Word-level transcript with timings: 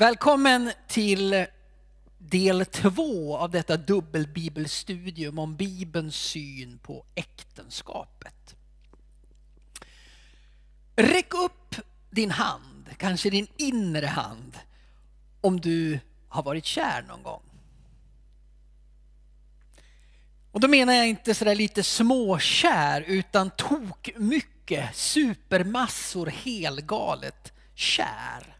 Välkommen 0.00 0.72
till 0.88 1.46
del 2.18 2.66
två 2.66 3.36
av 3.36 3.50
detta 3.50 3.76
dubbelbibelstudium 3.76 5.38
om 5.38 5.56
Bibelns 5.56 6.16
syn 6.16 6.78
på 6.78 7.04
äktenskapet. 7.14 8.56
Räck 10.96 11.34
upp 11.34 11.74
din 12.10 12.30
hand, 12.30 12.88
kanske 12.96 13.30
din 13.30 13.46
inre 13.56 14.06
hand, 14.06 14.58
om 15.40 15.60
du 15.60 16.00
har 16.28 16.42
varit 16.42 16.64
kär 16.64 17.04
någon 17.08 17.22
gång. 17.22 17.42
Och 20.52 20.60
då 20.60 20.68
menar 20.68 20.92
jag 20.92 21.08
inte 21.08 21.34
sådär 21.34 21.54
lite 21.54 21.82
småkär 21.82 23.00
utan 23.00 23.50
tok 23.50 24.10
mycket, 24.16 24.96
supermassor, 24.96 26.26
helgalet 26.26 27.52
kär. 27.74 28.59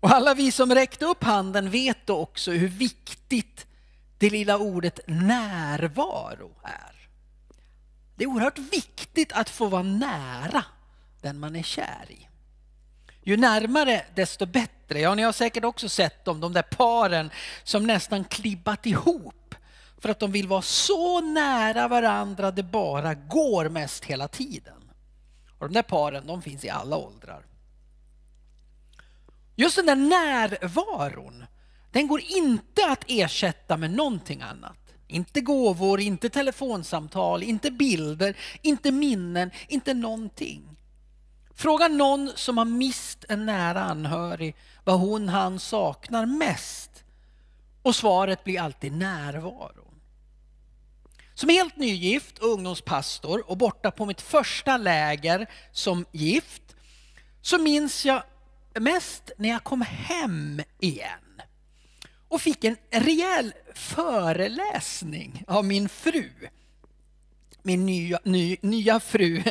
Och 0.00 0.10
alla 0.10 0.34
vi 0.34 0.52
som 0.52 0.74
räckte 0.74 1.04
upp 1.04 1.24
handen 1.24 1.70
vet 1.70 2.06
då 2.06 2.16
också 2.16 2.50
hur 2.50 2.68
viktigt 2.68 3.66
det 4.18 4.30
lilla 4.30 4.58
ordet 4.58 5.00
närvaro 5.06 6.50
är. 6.62 7.08
Det 8.16 8.24
är 8.24 8.28
oerhört 8.28 8.58
viktigt 8.58 9.32
att 9.32 9.50
få 9.50 9.66
vara 9.66 9.82
nära 9.82 10.64
den 11.20 11.38
man 11.38 11.56
är 11.56 11.62
kär 11.62 12.06
i. 12.08 12.28
Ju 13.22 13.36
närmare 13.36 14.04
desto 14.14 14.46
bättre. 14.46 15.00
Ja, 15.00 15.14
ni 15.14 15.22
har 15.22 15.32
säkert 15.32 15.64
också 15.64 15.88
sett 15.88 16.24
dem, 16.24 16.40
de 16.40 16.52
där 16.52 16.62
paren 16.62 17.30
som 17.64 17.86
nästan 17.86 18.24
klibbat 18.24 18.86
ihop 18.86 19.54
för 19.98 20.08
att 20.08 20.18
de 20.18 20.32
vill 20.32 20.48
vara 20.48 20.62
så 20.62 21.20
nära 21.20 21.88
varandra 21.88 22.50
det 22.50 22.62
bara 22.62 23.14
går 23.14 23.68
mest 23.68 24.04
hela 24.04 24.28
tiden. 24.28 24.90
Och 25.58 25.68
de 25.68 25.74
där 25.74 25.82
paren, 25.82 26.26
de 26.26 26.42
finns 26.42 26.64
i 26.64 26.68
alla 26.70 26.96
åldrar. 26.96 27.44
Just 29.60 29.76
den 29.76 29.86
där 29.86 29.96
närvaron, 29.96 31.44
den 31.90 32.08
går 32.08 32.20
inte 32.20 32.86
att 32.86 33.04
ersätta 33.06 33.76
med 33.76 33.90
någonting 33.90 34.42
annat. 34.42 34.94
Inte 35.06 35.40
gåvor, 35.40 36.00
inte 36.00 36.28
telefonsamtal, 36.28 37.42
inte 37.42 37.70
bilder, 37.70 38.36
inte 38.62 38.92
minnen, 38.92 39.50
inte 39.68 39.94
någonting. 39.94 40.76
Fråga 41.54 41.88
någon 41.88 42.32
som 42.34 42.58
har 42.58 42.64
mist 42.64 43.24
en 43.28 43.46
nära 43.46 43.80
anhörig 43.80 44.56
vad 44.84 45.00
hon 45.00 45.28
han 45.28 45.58
saknar 45.58 46.26
mest. 46.26 47.04
Och 47.82 47.96
svaret 47.96 48.44
blir 48.44 48.60
alltid 48.60 48.92
närvaron. 48.92 49.94
Som 51.34 51.48
helt 51.48 51.76
nygift 51.76 52.38
och 52.38 52.48
ungdomspastor 52.48 53.50
och 53.50 53.56
borta 53.56 53.90
på 53.90 54.06
mitt 54.06 54.20
första 54.20 54.76
läger 54.76 55.46
som 55.72 56.04
gift 56.12 56.62
så 57.42 57.58
minns 57.58 58.04
jag 58.04 58.22
mest 58.74 59.30
när 59.36 59.48
jag 59.48 59.64
kom 59.64 59.82
hem 59.82 60.62
igen 60.80 61.42
och 62.28 62.40
fick 62.40 62.64
en 62.64 62.76
rejäl 62.90 63.54
föreläsning 63.74 65.44
av 65.46 65.64
min 65.64 65.88
fru, 65.88 66.30
min 67.62 67.86
nya, 67.86 68.20
ny, 68.24 68.56
nya 68.60 69.00
fru, 69.00 69.42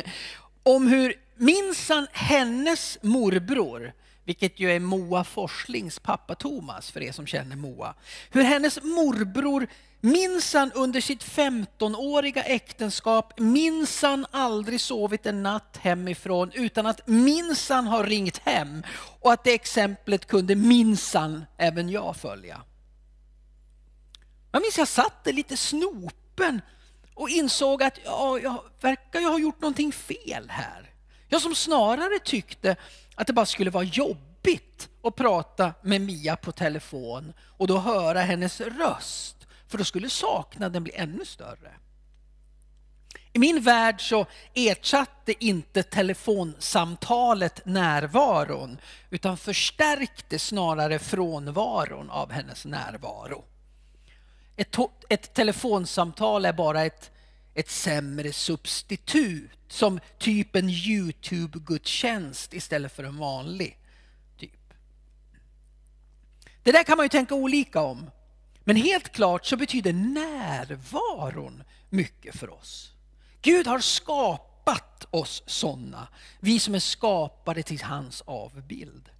om 0.62 0.86
hur 0.86 1.14
minsann 1.36 2.06
hennes 2.12 2.98
morbror, 3.02 3.92
vilket 4.24 4.60
ju 4.60 4.72
är 4.72 4.80
Moa 4.80 5.24
Forslings 5.24 5.98
pappa 5.98 6.34
Thomas 6.34 6.90
för 6.90 7.02
er 7.02 7.12
som 7.12 7.26
känner 7.26 7.56
Moa, 7.56 7.94
hur 8.30 8.42
hennes 8.42 8.82
morbror 8.82 9.66
minsann 10.00 10.72
under 10.74 11.00
sitt 11.00 11.24
15-åriga 11.24 12.42
äktenskap 12.42 13.38
minsann 13.38 14.26
aldrig 14.30 14.80
sovit 14.80 15.26
en 15.26 15.42
natt 15.42 15.76
hemifrån 15.80 16.50
utan 16.54 16.86
att 16.86 17.06
minsann 17.06 17.86
ha 17.86 18.02
ringt 18.02 18.38
hem 18.38 18.82
och 19.20 19.32
att 19.32 19.44
det 19.44 19.54
exemplet 19.54 20.26
kunde 20.26 20.54
minsann 20.54 21.44
även 21.58 21.88
jag 21.88 22.16
följa. 22.16 22.62
Jag 24.52 24.62
minns 24.62 24.78
jag 24.78 24.88
satt 24.88 25.24
där 25.24 25.32
lite 25.32 25.56
snopen 25.56 26.60
och 27.14 27.28
insåg 27.28 27.82
att 27.82 27.98
ja, 28.04 28.38
jag 28.42 28.64
verkar 28.80 29.20
ju 29.20 29.26
ha 29.26 29.38
gjort 29.38 29.60
någonting 29.60 29.92
fel 29.92 30.50
här. 30.50 30.90
Jag 31.28 31.42
som 31.42 31.54
snarare 31.54 32.18
tyckte 32.24 32.76
att 33.14 33.26
det 33.26 33.32
bara 33.32 33.46
skulle 33.46 33.70
vara 33.70 33.84
jobbigt 33.84 34.88
att 35.02 35.16
prata 35.16 35.72
med 35.82 36.00
Mia 36.00 36.36
på 36.36 36.52
telefon 36.52 37.32
och 37.58 37.66
då 37.66 37.78
höra 37.78 38.20
hennes 38.20 38.60
röst. 38.60 39.39
För 39.70 39.78
då 39.78 39.84
skulle 39.84 40.10
saknaden 40.10 40.84
bli 40.84 40.92
ännu 40.94 41.24
större. 41.24 41.72
I 43.32 43.38
min 43.38 43.60
värld 43.60 44.08
så 44.08 44.26
ersatte 44.54 45.44
inte 45.44 45.82
telefonsamtalet 45.82 47.66
närvaron 47.66 48.78
utan 49.10 49.36
förstärkte 49.36 50.38
snarare 50.38 50.98
frånvaron 50.98 52.10
av 52.10 52.32
hennes 52.32 52.64
närvaro. 52.64 53.44
Ett, 54.56 54.76
ett 55.08 55.34
telefonsamtal 55.34 56.44
är 56.44 56.52
bara 56.52 56.84
ett, 56.84 57.10
ett 57.54 57.70
sämre 57.70 58.32
substitut 58.32 59.50
som 59.68 60.00
typ 60.18 60.56
en 60.56 60.68
Youtube-gudstjänst 60.68 62.54
istället 62.54 62.92
för 62.92 63.04
en 63.04 63.18
vanlig. 63.18 63.78
typ. 64.38 64.74
Det 66.62 66.72
där 66.72 66.82
kan 66.82 66.96
man 66.96 67.04
ju 67.04 67.08
tänka 67.08 67.34
olika 67.34 67.80
om. 67.80 68.10
Men 68.64 68.76
helt 68.76 69.12
klart 69.12 69.46
så 69.46 69.56
betyder 69.56 69.92
närvaron 69.92 71.62
mycket 71.88 72.36
för 72.36 72.50
oss. 72.50 72.92
Gud 73.42 73.66
har 73.66 73.80
skapat 73.80 75.06
oss 75.10 75.42
sådana, 75.46 76.08
vi 76.40 76.60
som 76.60 76.74
är 76.74 76.78
skapade 76.78 77.62
till 77.62 77.82
hans 77.82 78.22
avbild. 78.26 79.10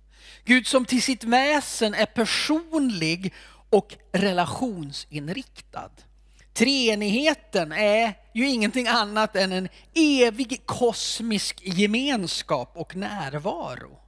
Gud 0.44 0.66
som 0.66 0.84
till 0.84 1.02
sitt 1.02 1.24
väsen 1.24 1.94
är 1.94 2.06
personlig 2.06 3.34
och 3.70 3.96
relationsinriktad. 4.12 5.90
Treenigheten 6.52 7.72
är 7.72 8.14
ju 8.34 8.48
ingenting 8.48 8.88
annat 8.88 9.36
än 9.36 9.52
en 9.52 9.68
evig 9.94 10.62
kosmisk 10.66 11.60
gemenskap 11.62 12.72
och 12.74 12.96
närvaro. 12.96 13.98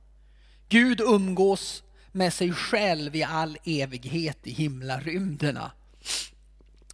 Gud 0.69 1.01
umgås 1.01 1.83
med 2.13 2.33
sig 2.33 2.53
själv 2.53 3.17
i 3.17 3.23
all 3.23 3.59
evighet 3.65 4.39
i 4.43 4.51
himlarymderna. 4.51 5.71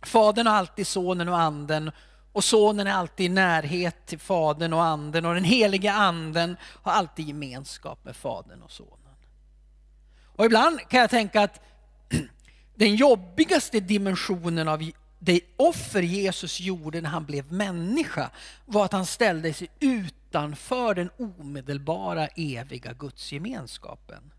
Fadern 0.03 0.47
har 0.47 0.55
alltid 0.55 0.87
sonen 0.87 1.29
och 1.29 1.41
anden 1.41 1.91
och 2.33 2.45
sonen 2.45 2.87
är 2.87 2.93
alltid 2.93 3.27
i 3.27 3.29
närhet 3.29 4.07
till 4.07 4.19
fadern 4.19 4.73
och 4.73 4.85
anden 4.85 5.25
och 5.25 5.35
den 5.35 5.45
heliga 5.45 5.93
anden 5.93 6.57
har 6.63 6.93
alltid 6.93 7.29
gemenskap 7.29 8.05
med 8.05 8.17
fadern 8.17 8.63
och 8.63 8.71
sonen. 8.71 9.15
Och 10.25 10.45
ibland 10.45 10.81
kan 10.89 11.01
jag 11.01 11.11
tänka 11.11 11.43
att 11.43 11.61
den 12.75 12.97
jobbigaste 12.97 13.81
dimensionen 13.81 14.69
av 14.69 14.91
det 15.19 15.41
offer 15.57 16.03
Jesus 16.03 16.61
gjorde 16.61 17.01
när 17.01 17.11
han 17.11 17.25
blev 17.25 17.53
människa 17.53 18.31
var 18.65 18.85
att 18.85 18.93
han 18.93 19.07
ställde 19.07 19.53
sig 19.53 19.69
utanför 19.81 20.95
den 20.95 21.11
omedelbara 21.19 22.27
eviga 22.27 22.93
gudsgemenskapen. 22.93 24.33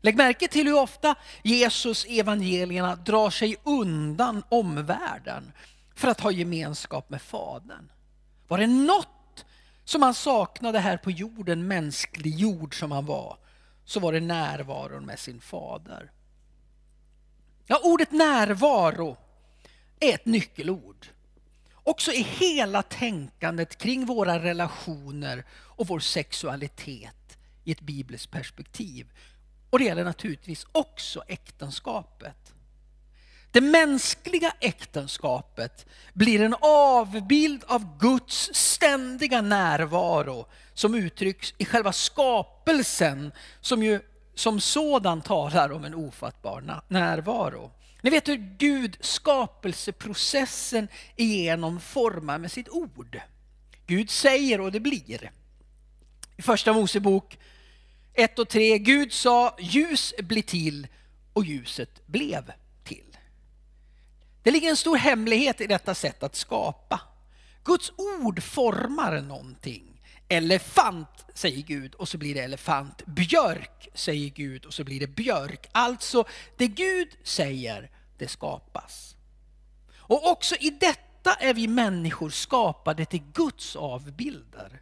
Lägg 0.00 0.16
märke 0.16 0.48
till 0.48 0.66
hur 0.66 0.80
ofta 0.82 1.14
Jesus 1.42 2.06
evangelierna 2.08 2.96
drar 2.96 3.30
sig 3.30 3.56
undan 3.62 4.42
omvärlden 4.48 5.52
för 5.94 6.08
att 6.08 6.20
ha 6.20 6.30
gemenskap 6.30 7.10
med 7.10 7.22
Fadern. 7.22 7.90
Var 8.48 8.58
det 8.58 8.66
något 8.66 9.44
som 9.84 10.02
han 10.02 10.14
saknade 10.14 10.78
här 10.78 10.96
på 10.96 11.10
jorden, 11.10 11.68
mänsklig 11.68 12.34
jord 12.34 12.78
som 12.78 12.92
han 12.92 13.06
var, 13.06 13.38
så 13.84 14.00
var 14.00 14.12
det 14.12 14.20
närvaron 14.20 15.06
med 15.06 15.18
sin 15.18 15.40
fader. 15.40 16.10
Ja, 17.66 17.80
ordet 17.84 18.12
närvaro 18.12 19.16
är 20.00 20.14
ett 20.14 20.26
nyckelord. 20.26 21.06
Också 21.74 22.12
i 22.12 22.22
hela 22.22 22.82
tänkandet 22.82 23.78
kring 23.78 24.06
våra 24.06 24.42
relationer 24.42 25.44
och 25.50 25.86
vår 25.86 26.00
sexualitet 26.00 27.38
i 27.64 27.72
ett 27.72 27.80
bibliskt 27.80 28.30
perspektiv. 28.30 29.06
Och 29.70 29.78
det 29.78 29.84
gäller 29.84 30.04
naturligtvis 30.04 30.66
också 30.72 31.22
äktenskapet. 31.28 32.52
Det 33.50 33.60
mänskliga 33.60 34.52
äktenskapet 34.60 35.86
blir 36.12 36.42
en 36.42 36.54
avbild 36.60 37.64
av 37.66 37.98
Guds 37.98 38.50
ständiga 38.54 39.40
närvaro 39.40 40.46
som 40.74 40.94
uttrycks 40.94 41.54
i 41.58 41.64
själva 41.64 41.92
skapelsen 41.92 43.32
som 43.60 43.82
ju 43.82 44.00
som 44.34 44.60
sådan 44.60 45.22
talar 45.22 45.72
om 45.72 45.84
en 45.84 45.94
ofattbar 45.94 46.80
närvaro. 46.88 47.70
Ni 48.02 48.10
vet 48.10 48.28
hur 48.28 48.56
Gud 48.58 48.96
skapelseprocessen 49.00 50.88
igenom 51.16 51.80
formar 51.80 52.38
med 52.38 52.52
sitt 52.52 52.68
ord. 52.68 53.20
Gud 53.86 54.10
säger 54.10 54.60
och 54.60 54.72
det 54.72 54.80
blir. 54.80 55.30
I 56.36 56.42
första 56.42 56.72
Mosebok 56.72 57.38
1 58.16 58.38
och 58.38 58.48
3. 58.48 58.78
Gud 58.78 59.12
sa 59.12 59.56
ljus 59.60 60.14
bli 60.18 60.42
till 60.42 60.86
och 61.32 61.44
ljuset 61.44 62.06
blev 62.06 62.52
till. 62.84 63.16
Det 64.42 64.50
ligger 64.50 64.70
en 64.70 64.76
stor 64.76 64.96
hemlighet 64.96 65.60
i 65.60 65.66
detta 65.66 65.94
sätt 65.94 66.22
att 66.22 66.36
skapa. 66.36 67.00
Guds 67.64 67.92
ord 67.96 68.42
formar 68.42 69.20
någonting. 69.20 70.02
Elefant, 70.28 71.24
säger 71.34 71.62
Gud, 71.62 71.94
och 71.94 72.08
så 72.08 72.18
blir 72.18 72.34
det 72.34 72.40
elefant. 72.40 73.06
Björk, 73.06 73.88
säger 73.94 74.30
Gud, 74.30 74.64
och 74.64 74.74
så 74.74 74.84
blir 74.84 75.00
det 75.00 75.06
björk. 75.06 75.68
Alltså, 75.72 76.24
det 76.56 76.68
Gud 76.68 77.08
säger, 77.22 77.90
det 78.18 78.28
skapas. 78.28 79.16
Och 79.96 80.30
också 80.30 80.54
i 80.60 80.70
detta 80.70 81.34
är 81.34 81.54
vi 81.54 81.68
människor 81.68 82.30
skapade 82.30 83.04
till 83.04 83.22
Guds 83.32 83.76
avbilder. 83.76 84.80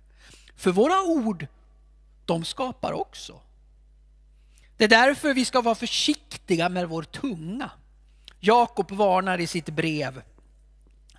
För 0.57 0.71
våra 0.71 1.03
ord, 1.03 1.47
de 2.27 2.45
skapar 2.45 2.93
också. 2.93 3.41
Det 4.77 4.85
är 4.85 4.89
därför 4.89 5.35
vi 5.35 5.45
ska 5.45 5.61
vara 5.61 5.75
försiktiga 5.75 6.69
med 6.69 6.89
vår 6.89 7.03
tunga. 7.03 7.71
Jakob 8.41 8.91
varnar 8.91 9.39
i 9.39 9.47
sitt 9.47 9.69
brev, 9.69 10.23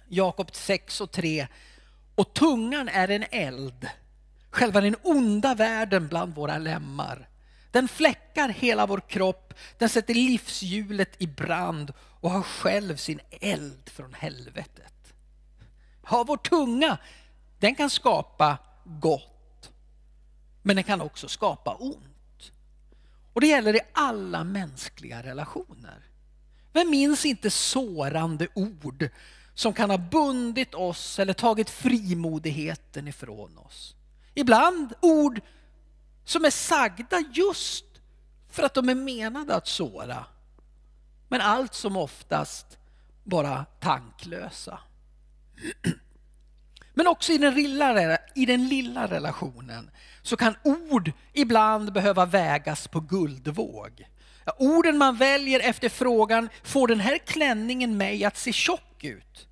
Jakob 0.08 0.56
6 0.56 1.02
och 1.02 1.12
3. 1.12 1.48
Och 2.16 2.34
tungan 2.34 2.90
är 2.90 3.12
en 3.12 3.26
eld, 3.32 3.90
själva 4.50 4.82
den 4.82 4.96
onda 5.04 5.56
världen 5.56 6.08
bland 6.08 6.36
våra 6.36 6.58
lemmar. 6.58 7.30
Den 7.72 7.88
fläckar 7.88 8.50
hela 8.50 8.86
vår 8.86 9.02
kropp, 9.08 9.54
den 9.78 9.90
sätter 9.90 10.14
livshjulet 10.14 11.22
i 11.22 11.28
brand 11.28 11.94
och 12.00 12.32
har 12.32 12.42
själv 12.42 12.96
sin 12.96 13.20
eld 13.30 13.90
från 13.90 14.14
helvetet. 14.14 15.14
Ja, 16.10 16.24
vår 16.28 16.38
tunga, 16.38 16.98
den 17.60 17.76
kan 17.76 17.90
skapa 17.90 18.58
gott, 18.86 19.35
men 20.66 20.76
den 20.76 20.84
kan 20.84 21.02
också 21.02 21.28
skapa 21.28 21.76
ont. 21.76 22.52
Och 23.34 23.42
det 23.42 23.48
gäller 23.48 23.76
i 23.76 23.80
alla 23.94 24.44
mänskliga 24.44 25.24
relationer. 25.24 26.00
Vem 26.74 26.90
minns 26.90 27.26
inte 27.26 27.50
sårande 27.50 28.48
ord 28.54 29.10
som 29.54 29.74
kan 29.74 29.90
ha 29.90 29.98
bundit 29.98 30.74
oss 30.74 31.20
eller 31.20 31.34
tagit 31.34 31.70
frimodigheten 31.70 33.08
ifrån 33.08 33.58
oss? 33.58 33.96
Ibland 34.34 34.94
ord 35.02 35.42
som 36.24 36.46
är 36.46 36.50
sagda 36.50 37.24
just 37.34 37.86
för 38.50 38.64
att 38.64 38.74
de 38.74 38.90
är 38.90 38.96
menade 38.96 39.56
att 39.56 39.68
såra. 39.68 40.26
Men 41.28 41.42
allt 41.42 41.74
som 41.74 41.98
oftast 41.98 42.78
bara 43.24 43.66
tanklösa. 43.80 44.80
Men 46.94 47.08
också 47.08 47.34
i 47.34 47.38
den, 47.38 47.54
lilla, 47.54 48.18
i 48.36 48.46
den 48.46 48.68
lilla 48.68 49.08
relationen 49.08 49.92
så 50.26 50.38
kan 50.38 50.56
ord 50.64 51.12
ibland 51.34 51.94
behöva 51.94 52.26
vägas 52.26 52.88
på 52.88 53.00
guldvåg. 53.00 54.08
Ja, 54.46 54.56
orden 54.60 54.98
man 54.98 55.18
väljer 55.18 55.60
efter 55.60 55.90
frågan, 55.90 56.50
får 56.64 56.88
den 56.88 57.00
här 57.00 57.18
klänningen 57.18 57.98
mig 57.98 58.26
att 58.26 58.38
se 58.38 58.54
tjock 58.54 59.04
ut? 59.04 59.48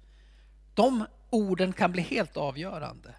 De 0.73 1.05
orden 1.29 1.73
kan 1.73 1.91
bli 1.91 2.01
helt 2.01 2.37
avgörande. 2.37 3.15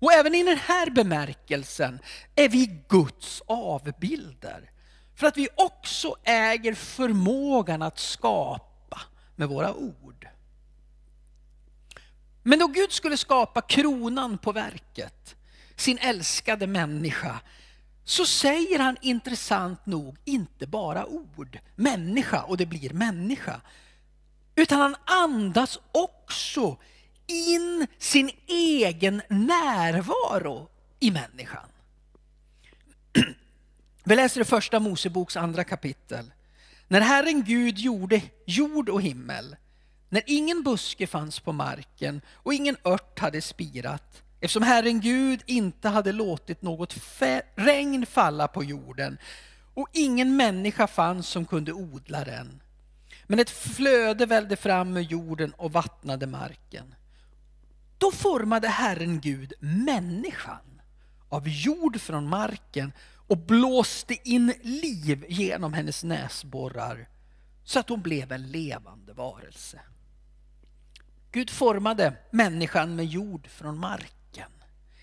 Och 0.00 0.12
även 0.12 0.34
i 0.34 0.42
den 0.42 0.56
här 0.56 0.90
bemärkelsen 0.90 1.98
är 2.34 2.48
vi 2.48 2.82
Guds 2.88 3.42
avbilder. 3.46 4.70
För 5.14 5.26
att 5.26 5.36
vi 5.36 5.48
också 5.56 6.16
äger 6.24 6.74
förmågan 6.74 7.82
att 7.82 7.98
skapa 7.98 9.00
med 9.36 9.48
våra 9.48 9.74
ord. 9.74 10.28
Men 12.42 12.58
då 12.58 12.66
Gud 12.66 12.92
skulle 12.92 13.16
skapa 13.16 13.60
kronan 13.60 14.38
på 14.38 14.52
verket, 14.52 15.36
sin 15.80 15.98
älskade 15.98 16.66
människa, 16.66 17.40
så 18.04 18.26
säger 18.26 18.78
han 18.78 18.96
intressant 19.00 19.86
nog 19.86 20.16
inte 20.24 20.66
bara 20.66 21.06
ord, 21.06 21.58
människa 21.76 22.42
och 22.42 22.56
det 22.56 22.66
blir 22.66 22.90
människa. 22.90 23.60
Utan 24.54 24.80
han 24.80 24.96
andas 25.04 25.78
också 25.92 26.76
in 27.26 27.86
sin 27.98 28.30
egen 28.46 29.22
närvaro 29.28 30.68
i 31.00 31.10
människan. 31.10 31.68
Vi 34.04 34.16
läser 34.16 34.40
i 34.40 34.44
första 34.44 34.80
Moseboks 34.80 35.36
andra 35.36 35.64
kapitel. 35.64 36.32
När 36.88 37.00
Herren 37.00 37.44
Gud 37.44 37.78
gjorde 37.78 38.22
jord 38.46 38.88
och 38.88 39.02
himmel, 39.02 39.56
när 40.08 40.22
ingen 40.26 40.62
buske 40.62 41.06
fanns 41.06 41.40
på 41.40 41.52
marken 41.52 42.20
och 42.34 42.54
ingen 42.54 42.76
ört 42.84 43.18
hade 43.18 43.42
spirat, 43.42 44.22
eftersom 44.40 44.62
Herren 44.62 45.00
Gud 45.00 45.42
inte 45.46 45.88
hade 45.88 46.12
låtit 46.12 46.62
något 46.62 46.94
regn 47.54 48.06
falla 48.06 48.48
på 48.48 48.64
jorden 48.64 49.18
och 49.74 49.88
ingen 49.92 50.36
människa 50.36 50.86
fanns 50.86 51.28
som 51.28 51.46
kunde 51.46 51.72
odla 51.72 52.24
den. 52.24 52.62
Men 53.26 53.38
ett 53.38 53.50
flöde 53.50 54.26
vällde 54.26 54.56
fram 54.56 54.96
ur 54.96 55.00
jorden 55.00 55.52
och 55.52 55.72
vattnade 55.72 56.26
marken. 56.26 56.94
Då 57.98 58.12
formade 58.12 58.68
Herren 58.68 59.20
Gud 59.20 59.52
människan 59.60 60.80
av 61.28 61.48
jord 61.48 62.00
från 62.00 62.28
marken 62.28 62.92
och 63.26 63.38
blåste 63.38 64.28
in 64.28 64.54
liv 64.62 65.24
genom 65.28 65.72
hennes 65.72 66.04
näsborrar 66.04 67.08
så 67.64 67.78
att 67.78 67.88
hon 67.88 68.02
blev 68.02 68.32
en 68.32 68.50
levande 68.50 69.12
varelse. 69.12 69.80
Gud 71.32 71.50
formade 71.50 72.16
människan 72.30 72.96
med 72.96 73.06
jord 73.06 73.46
från 73.46 73.78
marken. 73.78 74.19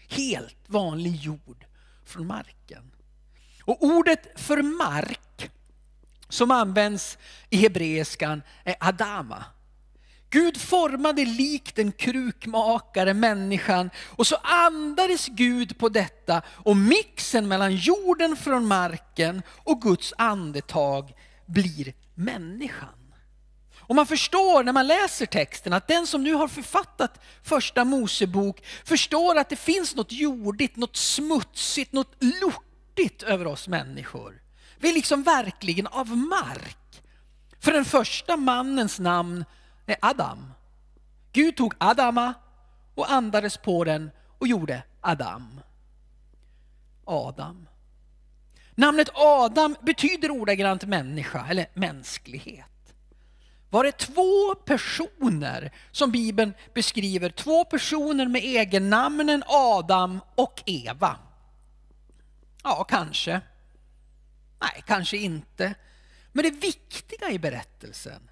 Helt 0.08 0.64
vanlig 0.68 1.16
jord 1.16 1.66
från 2.06 2.28
marken. 2.28 2.92
Och 3.64 3.84
ordet 3.84 4.40
för 4.40 4.62
mark 4.62 5.52
som 6.30 6.52
används 6.52 7.18
i 7.50 7.58
hebreiskan 7.58 8.42
är 8.64 8.76
adama. 8.80 9.46
Gud 10.30 10.62
formade 10.62 11.26
likt 11.26 11.80
en 11.80 11.92
krukmakare 11.92 13.14
människan 13.14 13.90
och 14.06 14.28
så 14.28 14.36
andades 14.36 15.28
Gud 15.28 15.78
på 15.78 15.90
detta 15.90 16.42
och 16.48 16.78
mixen 16.78 17.48
mellan 17.48 17.76
jorden 17.76 18.36
från 18.36 18.66
marken 18.66 19.42
och 19.50 19.82
Guds 19.82 20.14
andetag 20.18 21.14
blir 21.46 21.94
människan. 22.14 23.07
Och 23.88 23.96
man 23.96 24.06
förstår 24.06 24.64
när 24.64 24.74
man 24.74 24.88
läser 24.88 25.26
texten 25.26 25.74
att 25.74 25.88
den 25.88 26.08
som 26.08 26.24
nu 26.24 26.34
har 26.34 26.48
författat 26.48 27.20
första 27.44 27.86
Mosebok 27.86 28.66
förstår 28.86 29.38
att 29.38 29.50
det 29.50 29.56
finns 29.56 29.96
något 29.96 30.12
jordigt, 30.12 30.76
något 30.76 30.96
smutsigt, 30.96 31.94
något 31.94 32.16
lortigt 32.20 33.24
över 33.24 33.48
oss 33.48 33.68
människor. 33.68 34.42
Vi 34.78 34.90
är 34.90 34.94
liksom 34.94 35.24
verkligen 35.24 35.88
av 35.88 36.18
mark. 36.18 37.04
För 37.60 37.72
den 37.72 37.86
första 37.86 38.38
mannens 38.38 39.00
namn 39.00 39.46
är 39.86 39.98
Adam. 40.02 40.54
Gud 41.34 41.56
tog 41.56 41.74
Adama 41.78 42.34
och 42.96 43.12
andades 43.12 43.58
på 43.58 43.84
den 43.84 44.12
och 44.38 44.48
gjorde 44.48 44.84
Adam. 45.02 45.60
Adam. 47.06 47.68
Namnet 48.76 49.10
Adam 49.14 49.76
betyder 49.82 50.32
ordagrant 50.32 50.86
människa 50.86 51.48
eller 51.50 51.66
mänsklighet. 51.74 52.66
Var 53.70 53.84
det 53.84 53.98
två 53.98 54.56
personer 54.56 55.72
som 55.92 56.12
Bibeln 56.12 56.54
beskriver, 56.74 57.30
två 57.30 57.66
personer 57.66 58.28
med 58.28 58.46
egennamnen 58.46 59.44
Adam 59.48 60.20
och 60.36 60.64
Eva? 60.66 61.18
Ja, 62.64 62.84
kanske. 62.84 63.42
Nej, 64.62 64.84
kanske 64.88 65.18
inte. 65.18 65.74
Men 66.32 66.44
det 66.44 66.52
viktiga 66.52 67.32
i 67.32 67.40
berättelsen 67.40 68.30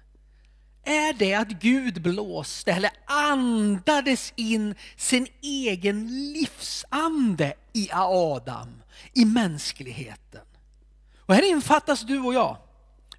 är 0.84 1.12
det 1.12 1.34
att 1.34 1.48
Gud 1.48 2.02
blåste 2.02 2.72
eller 2.72 2.90
andades 3.06 4.32
in 4.36 4.74
sin 4.96 5.26
egen 5.42 6.32
livsande 6.32 7.54
i 7.72 7.88
Adam, 7.92 8.82
i 9.12 9.24
mänskligheten. 9.24 10.40
Och 11.18 11.34
här 11.34 11.50
infattas 11.50 12.00
du 12.00 12.18
och 12.18 12.34
jag. 12.34 12.56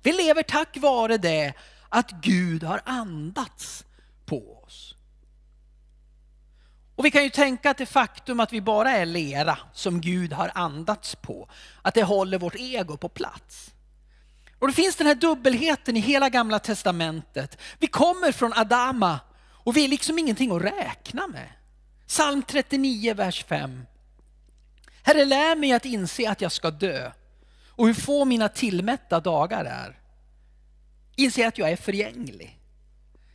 Vi 0.01 0.13
lever 0.13 0.43
tack 0.43 0.77
vare 0.77 1.17
det 1.17 1.53
att 1.89 2.11
Gud 2.11 2.63
har 2.63 2.81
andats 2.85 3.85
på 4.25 4.61
oss. 4.63 4.95
Och 6.95 7.05
vi 7.05 7.11
kan 7.11 7.23
ju 7.23 7.29
tänka 7.29 7.69
att 7.69 7.77
det 7.77 7.85
faktum 7.85 8.39
att 8.39 8.53
vi 8.53 8.61
bara 8.61 8.91
är 8.91 9.05
lera 9.05 9.57
som 9.73 10.01
Gud 10.01 10.33
har 10.33 10.51
andats 10.55 11.15
på, 11.15 11.49
att 11.81 11.93
det 11.93 12.03
håller 12.03 12.39
vårt 12.39 12.55
ego 12.55 12.97
på 12.97 13.09
plats. 13.09 13.71
Och 14.59 14.67
det 14.67 14.73
finns 14.73 14.95
den 14.95 15.07
här 15.07 15.15
dubbelheten 15.15 15.97
i 15.97 15.99
hela 15.99 16.29
gamla 16.29 16.59
testamentet. 16.59 17.57
Vi 17.79 17.87
kommer 17.87 18.31
från 18.31 18.53
Adama 18.53 19.19
och 19.39 19.77
vi 19.77 19.83
är 19.83 19.87
liksom 19.87 20.19
ingenting 20.19 20.55
att 20.55 20.61
räkna 20.61 21.27
med. 21.27 21.49
Psalm 22.07 22.43
39, 22.43 23.13
vers 23.13 23.45
5. 23.45 23.85
Herre, 25.03 25.25
lär 25.25 25.55
mig 25.55 25.71
att 25.71 25.85
inse 25.85 26.29
att 26.29 26.41
jag 26.41 26.51
ska 26.51 26.71
dö 26.71 27.11
och 27.67 27.87
hur 27.87 27.93
få 27.93 28.25
mina 28.25 28.49
tillmätta 28.49 29.19
dagar 29.19 29.65
är. 29.65 29.99
Inse 31.19 31.47
att 31.47 31.57
jag 31.57 31.71
är 31.71 31.75
förgänglig. 31.75 32.59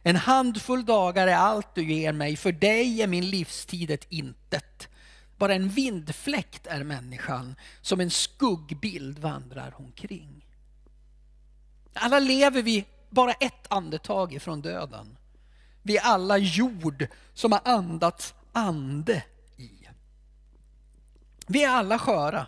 En 0.02 0.16
handfull 0.16 0.84
dagar 0.84 1.26
är 1.26 1.34
allt 1.34 1.74
du 1.74 1.92
ger 1.92 2.12
mig, 2.12 2.36
för 2.36 2.52
dig 2.52 3.02
är 3.02 3.06
min 3.06 3.30
livstid 3.30 3.90
ett 3.90 4.06
intet. 4.08 4.88
Bara 5.36 5.54
en 5.54 5.68
vindfläkt 5.68 6.66
är 6.66 6.84
människan, 6.84 7.54
som 7.80 8.00
en 8.00 8.10
skuggbild 8.10 9.18
vandrar 9.18 9.74
hon 9.76 9.92
kring. 9.92 10.46
Alla 11.94 12.18
lever 12.18 12.62
vi 12.62 12.84
bara 13.10 13.32
ett 13.32 13.72
andetag 13.72 14.34
ifrån 14.34 14.62
döden. 14.62 15.16
Vi 15.82 15.96
är 15.96 16.02
alla 16.02 16.38
jord 16.38 17.06
som 17.34 17.52
har 17.52 17.60
andats 17.64 18.34
ande 18.52 19.24
i. 19.56 19.70
Vi 21.46 21.64
är 21.64 21.70
alla 21.70 21.98
sköra. 21.98 22.46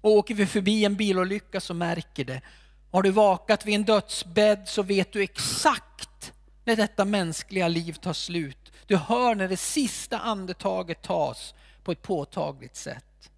Och 0.00 0.10
åker 0.10 0.34
vi 0.34 0.46
förbi 0.46 0.84
en 0.84 0.96
bilolycka 0.96 1.60
så 1.60 1.74
märker 1.74 2.24
det. 2.24 2.40
Har 2.90 3.02
du 3.02 3.10
vakat 3.10 3.66
vid 3.66 3.74
en 3.74 3.84
dödsbädd 3.84 4.62
så 4.68 4.82
vet 4.82 5.12
du 5.12 5.22
exakt 5.22 6.32
när 6.64 6.76
detta 6.76 7.04
mänskliga 7.04 7.68
liv 7.68 7.92
tar 7.92 8.12
slut. 8.12 8.72
Du 8.86 8.96
hör 8.96 9.34
när 9.34 9.48
det 9.48 9.56
sista 9.56 10.18
andetaget 10.18 11.02
tas 11.02 11.54
på 11.82 11.92
ett 11.92 12.02
påtagligt 12.02 12.76
sätt. 12.76 13.30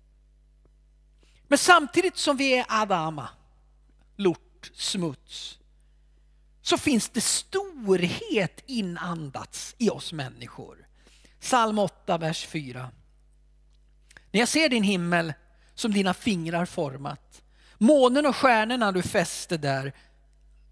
Men 1.49 1.59
samtidigt 1.59 2.17
som 2.17 2.37
vi 2.37 2.59
är 2.59 2.67
Adama, 2.69 3.29
lort, 4.17 4.71
smuts, 4.75 5.59
så 6.63 6.79
finns 6.79 7.09
det 7.09 7.21
storhet 7.21 8.63
inandats 8.67 9.75
i 9.79 9.91
oss 9.91 10.13
människor. 10.13 10.87
Psalm 11.41 11.79
8, 11.79 12.19
vers 12.19 12.47
4. 12.47 12.91
När 14.31 14.41
jag 14.41 14.49
ser 14.49 14.69
din 14.69 14.83
himmel 14.83 15.33
som 15.75 15.93
dina 15.93 16.15
fingrar 16.15 16.67
format, 16.67 17.42
månen 17.83 18.27
och 18.27 18.37
stjärnorna 18.37 18.93
du 18.93 19.03
fäste 19.03 19.57
där, 19.57 19.93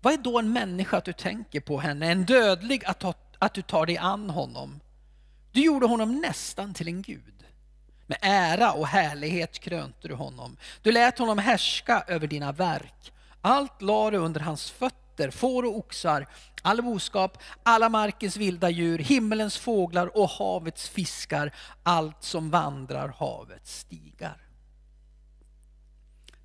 vad 0.00 0.12
är 0.12 0.19
då 0.19 0.38
en 0.38 0.52
människa 0.52 0.97
att 0.97 1.05
du 1.05 1.12
tänker 1.12 1.61
på 1.61 1.81
henne, 1.81 2.11
en 2.11 2.25
dödlig 2.25 2.85
att, 2.85 2.99
ta, 2.99 3.14
att 3.38 3.55
du 3.55 3.62
tar 3.62 3.87
dig 3.87 3.99
an 3.99 4.31
honom? 4.31 4.81
Du 5.52 5.61
gjorde 5.64 5.87
honom 5.87 6.21
nästan 6.21 6.75
till 6.75 6.88
en 6.88 7.02
gud. 7.02 7.45
Med 8.07 8.19
ära 8.21 8.73
och 8.73 8.87
härlighet 8.87 9.59
krönte 9.59 10.09
du 10.09 10.14
honom. 10.14 10.57
Du 10.83 10.93
lät 10.93 11.19
honom 11.19 11.38
härska 11.38 12.05
över 12.07 12.26
dina 12.26 12.52
verk. 12.52 13.12
Allt 13.40 13.83
lade 13.83 14.17
du 14.17 14.23
under 14.23 14.40
hans 14.40 14.71
fötter, 14.71 15.31
får 15.31 15.62
och 15.62 15.76
oxar, 15.76 16.26
all 16.62 16.83
boskap, 16.83 17.38
alla 17.62 17.88
markens 17.88 18.37
vilda 18.37 18.71
djur, 18.71 18.99
himmelens 18.99 19.59
fåglar 19.59 20.17
och 20.17 20.29
havets 20.29 20.88
fiskar, 20.88 21.55
allt 21.83 22.25
som 22.25 22.50
vandrar 22.50 23.14
havets 23.19 23.81
stigar. 23.81 24.50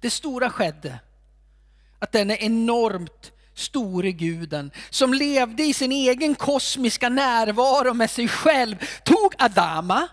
Det 0.06 0.12
stora 0.12 0.50
skedde 0.50 1.00
att 2.00 2.12
denne 2.12 2.38
enormt 2.38 3.32
store 3.54 4.12
guden 4.12 4.72
som 4.90 5.14
levde 5.14 5.64
i 5.64 5.74
sin 5.74 5.92
egen 5.92 6.36
kosmiska 6.36 7.10
närvaro 7.10 7.94
med 7.94 8.10
sig 8.10 8.28
själv 8.28 8.76
tog 9.04 9.34
Adama 9.38 10.08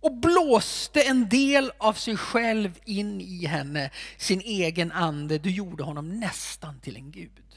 och 0.00 0.16
blåste 0.16 1.02
en 1.02 1.28
del 1.28 1.72
av 1.78 1.92
sig 1.92 2.16
själv 2.16 2.78
in 2.84 3.20
i 3.20 3.46
henne, 3.46 3.90
sin 4.18 4.40
egen 4.40 4.92
ande. 4.92 5.38
Du 5.38 5.50
gjorde 5.50 5.82
honom 5.82 6.20
nästan 6.20 6.80
till 6.80 6.96
en 6.96 7.10
gud. 7.10 7.56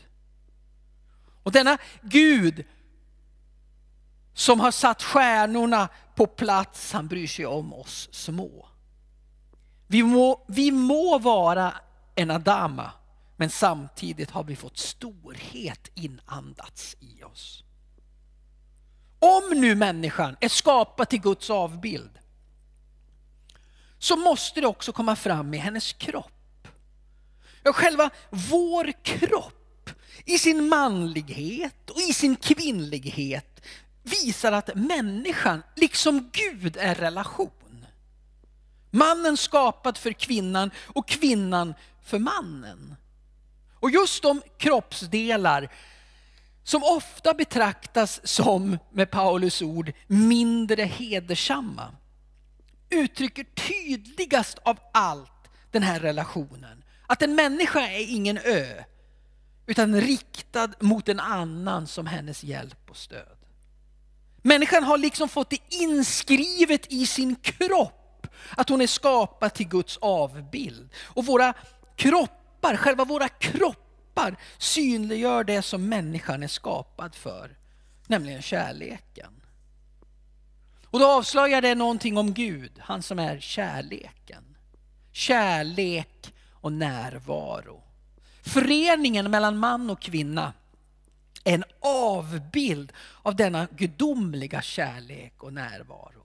Och 1.44 1.52
denna 1.52 1.78
Gud 2.02 2.66
som 4.34 4.60
har 4.60 4.72
satt 4.72 5.04
stjärnorna 5.04 5.90
på 6.16 6.28
plats, 6.28 6.94
han 6.94 7.08
bryr 7.08 7.28
sig 7.28 7.46
om 7.46 7.74
oss 7.74 8.10
små. 8.12 8.73
Vi 9.94 10.04
må, 10.04 10.46
vi 10.48 10.72
må 10.72 11.20
vara 11.20 11.74
en 12.16 12.32
Adama, 12.32 12.92
men 13.38 13.50
samtidigt 13.50 14.32
har 14.32 14.44
vi 14.44 14.56
fått 14.56 14.78
storhet 14.78 15.92
inandats 15.96 16.96
i 17.00 17.24
oss. 17.24 17.64
Om 19.20 19.60
nu 19.62 19.76
människan 19.76 20.36
är 20.40 20.50
skapad 20.50 21.10
till 21.10 21.22
Guds 21.22 21.50
avbild 21.50 22.20
så 24.00 24.16
måste 24.16 24.62
det 24.62 24.68
också 24.68 24.92
komma 24.92 25.16
fram 25.16 25.54
i 25.54 25.58
hennes 25.58 25.94
kropp. 25.94 26.68
Ja, 27.64 27.74
själva 27.74 28.10
vår 28.30 28.92
kropp 29.04 29.90
i 30.26 30.38
sin 30.40 30.70
manlighet 30.70 31.90
och 31.90 32.02
i 32.02 32.14
sin 32.14 32.36
kvinnlighet 32.36 33.62
visar 34.04 34.52
att 34.52 34.76
människan, 34.76 35.64
liksom 35.76 36.30
Gud, 36.32 36.78
är 36.78 36.96
relation. 36.96 37.63
Mannen 38.96 39.38
skapad 39.38 39.98
för 39.98 40.14
kvinnan 40.14 40.72
och 40.86 41.08
kvinnan 41.08 41.74
för 42.04 42.20
mannen. 42.20 42.96
Och 43.80 43.92
just 43.92 44.24
de 44.24 44.42
kroppsdelar 44.58 45.70
som 46.64 46.84
ofta 46.84 47.34
betraktas 47.34 48.28
som, 48.28 48.78
med 48.92 49.12
Paulus 49.12 49.62
ord, 49.62 49.92
mindre 50.08 50.84
hedersamma 50.84 51.92
uttrycker 52.90 53.44
tydligast 53.44 54.58
av 54.64 54.80
allt 54.94 55.50
den 55.72 55.84
här 55.84 56.00
relationen. 56.00 56.84
Att 57.08 57.22
en 57.22 57.36
människa 57.36 57.80
är 57.80 58.10
ingen 58.10 58.38
ö, 58.38 58.84
utan 59.68 60.02
riktad 60.02 60.70
mot 60.80 61.10
en 61.10 61.20
annan 61.20 61.88
som 61.88 62.08
hennes 62.08 62.44
hjälp 62.44 62.90
och 62.90 62.98
stöd. 62.98 63.38
Människan 64.42 64.84
har 64.84 64.98
liksom 64.98 65.30
fått 65.30 65.50
det 65.50 65.60
inskrivet 65.70 66.92
i 66.92 67.06
sin 67.06 67.36
kropp 67.36 68.03
att 68.58 68.70
hon 68.70 68.82
är 68.82 68.88
skapad 68.88 69.54
till 69.54 69.68
Guds 69.68 69.98
avbild. 69.98 70.90
Och 71.04 71.26
våra 71.26 71.54
kroppar, 71.96 72.78
själva 72.78 73.06
våra 73.06 73.30
kroppar 73.30 74.36
synliggör 74.58 75.44
det 75.44 75.62
som 75.62 75.90
människan 75.90 76.44
är 76.44 76.48
skapad 76.48 77.16
för, 77.16 77.58
nämligen 78.08 78.42
kärleken. 78.42 79.34
Och 80.86 81.00
då 81.00 81.08
avslöjar 81.08 81.62
det 81.62 81.76
någonting 81.76 82.18
om 82.18 82.34
Gud, 82.34 82.72
han 82.80 83.02
som 83.02 83.20
är 83.20 83.40
kärleken. 83.40 84.44
Kärlek 85.12 86.34
och 86.52 86.72
närvaro. 86.72 87.84
Föreningen 88.42 89.32
mellan 89.32 89.58
man 89.58 89.90
och 89.90 90.02
kvinna 90.02 90.54
är 91.44 91.54
en 91.54 91.64
avbild 91.80 92.92
av 93.22 93.36
denna 93.36 93.68
gudomliga 93.72 94.62
kärlek 94.62 95.44
och 95.44 95.54
närvaro. 95.54 96.23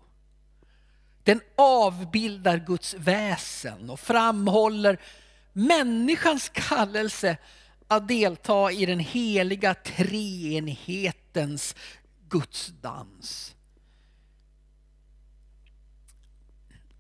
Den 1.29 1.41
avbildar 1.57 2.59
Guds 2.59 2.95
väsen 2.95 3.91
och 3.91 4.01
framhåller 4.01 5.01
människans 5.53 6.51
kallelse 6.55 7.37
att 7.89 8.09
delta 8.09 8.73
i 8.73 8.87
den 8.87 8.99
heliga 8.99 9.75
treenighetens 9.75 11.75
gudsdans. 12.29 13.57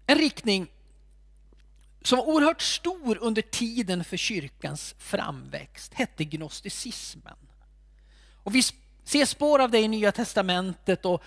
En 0.06 0.18
riktning 0.18 0.66
som 2.02 2.18
var 2.18 2.28
oerhört 2.28 2.62
stor 2.62 3.18
under 3.18 3.42
tiden 3.42 4.04
för 4.04 4.16
kyrkans 4.16 4.94
framväxt 4.98 5.94
hette 5.94 6.24
gnosticismen. 6.24 7.38
Och 8.42 8.54
vi 8.54 8.62
ser 9.04 9.24
spår 9.24 9.58
av 9.58 9.70
det 9.70 9.78
i 9.78 9.88
Nya 9.88 10.12
Testamentet 10.12 11.04
och 11.04 11.22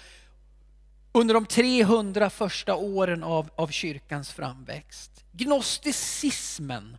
under 1.11 1.33
de 1.33 1.45
300 1.45 2.29
första 2.29 2.75
åren 2.75 3.23
av, 3.23 3.49
av 3.55 3.67
kyrkans 3.67 4.31
framväxt. 4.31 5.25
Gnosticismen 5.31 6.97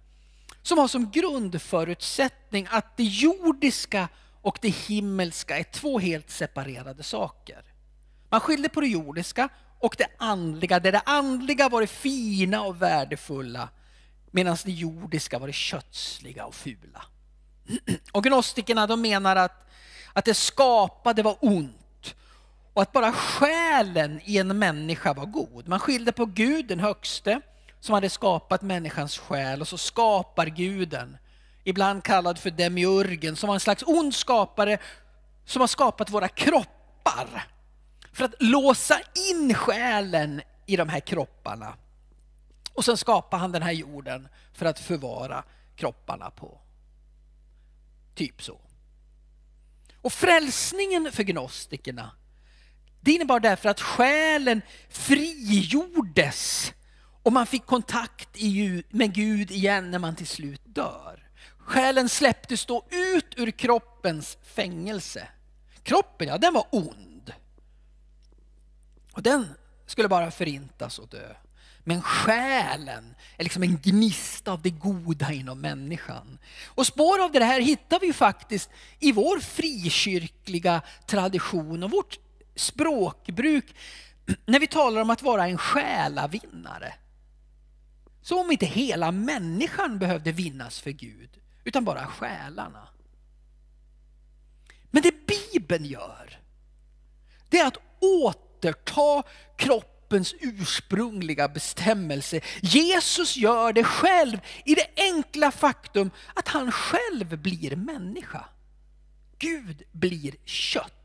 som 0.62 0.78
har 0.78 0.88
som 0.88 1.10
grundförutsättning 1.10 2.68
att 2.70 2.96
det 2.96 3.04
jordiska 3.04 4.08
och 4.42 4.58
det 4.60 4.68
himmelska 4.68 5.58
är 5.58 5.64
två 5.64 5.98
helt 5.98 6.30
separerade 6.30 7.02
saker. 7.02 7.62
Man 8.28 8.40
skilde 8.40 8.68
på 8.68 8.80
det 8.80 8.86
jordiska 8.86 9.48
och 9.78 9.94
det 9.98 10.06
andliga, 10.18 10.80
där 10.80 10.92
det 10.92 11.02
andliga 11.04 11.68
var 11.68 11.80
det 11.80 11.86
fina 11.86 12.62
och 12.62 12.82
värdefulla 12.82 13.68
medan 14.30 14.56
det 14.64 14.72
jordiska 14.72 15.38
var 15.38 15.46
det 15.46 15.52
kötsliga 15.52 16.44
och 16.44 16.54
fula. 16.54 17.04
Och 18.12 18.24
gnostikerna 18.24 18.86
de 18.86 19.00
menar 19.00 19.36
att, 19.36 19.70
att 20.12 20.24
det 20.24 20.34
skapade 20.34 21.22
var 21.22 21.36
ont 21.40 21.81
och 22.74 22.82
att 22.82 22.92
bara 22.92 23.12
själen 23.12 24.20
i 24.24 24.38
en 24.38 24.58
människa 24.58 25.14
var 25.14 25.26
god. 25.26 25.68
Man 25.68 25.80
skilde 25.80 26.12
på 26.12 26.26
Gud, 26.26 26.66
den 26.66 26.80
högste, 26.80 27.40
som 27.80 27.94
hade 27.94 28.10
skapat 28.10 28.62
människans 28.62 29.18
själ 29.18 29.60
och 29.60 29.68
så 29.68 29.78
skapar 29.78 30.46
guden, 30.46 31.16
ibland 31.64 32.04
kallad 32.04 32.38
för 32.38 32.50
demiurgen, 32.50 33.36
som 33.36 33.48
var 33.48 33.54
en 33.54 33.60
slags 33.60 33.82
ond 33.86 34.14
skapare 34.14 34.78
som 35.44 35.60
har 35.60 35.66
skapat 35.66 36.10
våra 36.10 36.28
kroppar 36.28 37.46
för 38.12 38.24
att 38.24 38.34
låsa 38.38 39.00
in 39.30 39.54
själen 39.54 40.42
i 40.66 40.76
de 40.76 40.88
här 40.88 41.00
kropparna. 41.00 41.74
Och 42.74 42.84
sen 42.84 42.96
skapar 42.96 43.38
han 43.38 43.52
den 43.52 43.62
här 43.62 43.72
jorden 43.72 44.28
för 44.52 44.66
att 44.66 44.78
förvara 44.78 45.44
kropparna 45.76 46.30
på. 46.30 46.60
Typ 48.14 48.42
så. 48.42 48.60
Och 50.02 50.12
frälsningen 50.12 51.12
för 51.12 51.22
gnostikerna, 51.22 52.10
det 53.02 53.12
innebar 53.12 53.40
därför 53.40 53.68
att 53.68 53.80
själen 53.80 54.62
frigjordes 54.88 56.72
och 57.22 57.32
man 57.32 57.46
fick 57.46 57.66
kontakt 57.66 58.28
med 58.90 59.14
Gud 59.14 59.50
igen 59.50 59.90
när 59.90 59.98
man 59.98 60.16
till 60.16 60.26
slut 60.26 60.60
dör. 60.64 61.28
Själen 61.58 62.08
släpptes 62.08 62.66
då 62.66 62.86
ut 62.90 63.34
ur 63.36 63.50
kroppens 63.50 64.38
fängelse. 64.42 65.28
Kroppen, 65.82 66.28
ja 66.28 66.38
den 66.38 66.54
var 66.54 66.66
ond. 66.70 67.32
Och 69.12 69.22
den 69.22 69.48
skulle 69.86 70.08
bara 70.08 70.30
förintas 70.30 70.98
och 70.98 71.08
dö. 71.08 71.34
Men 71.84 72.02
själen 72.02 73.14
är 73.36 73.44
liksom 73.44 73.62
en 73.62 73.78
gnista 73.82 74.52
av 74.52 74.62
det 74.62 74.70
goda 74.70 75.32
inom 75.32 75.60
människan. 75.60 76.38
Och 76.66 76.86
spår 76.86 77.24
av 77.24 77.32
det 77.32 77.44
här 77.44 77.60
hittar 77.60 78.00
vi 78.00 78.12
faktiskt 78.12 78.70
i 78.98 79.12
vår 79.12 79.40
frikyrkliga 79.40 80.82
tradition 81.06 81.82
och 81.82 81.90
vårt 81.90 82.18
språkbruk 82.54 83.74
när 84.46 84.60
vi 84.60 84.66
talar 84.66 85.00
om 85.00 85.10
att 85.10 85.22
vara 85.22 85.48
en 85.48 85.58
själavinnare. 85.58 86.94
Som 88.22 88.38
om 88.38 88.50
inte 88.50 88.66
hela 88.66 89.12
människan 89.12 89.98
behövde 89.98 90.32
vinnas 90.32 90.80
för 90.80 90.90
Gud, 90.90 91.30
utan 91.64 91.84
bara 91.84 92.06
själarna. 92.06 92.88
Men 94.90 95.02
det 95.02 95.14
Bibeln 95.26 95.84
gör, 95.84 96.40
det 97.48 97.58
är 97.58 97.66
att 97.66 97.78
återta 98.00 99.22
kroppens 99.56 100.34
ursprungliga 100.40 101.48
bestämmelse. 101.48 102.40
Jesus 102.60 103.36
gör 103.36 103.72
det 103.72 103.84
själv 103.84 104.38
i 104.64 104.74
det 104.74 104.86
enkla 104.96 105.50
faktum 105.50 106.10
att 106.34 106.48
han 106.48 106.72
själv 106.72 107.38
blir 107.38 107.76
människa. 107.76 108.44
Gud 109.38 109.82
blir 109.92 110.34
kött. 110.44 111.01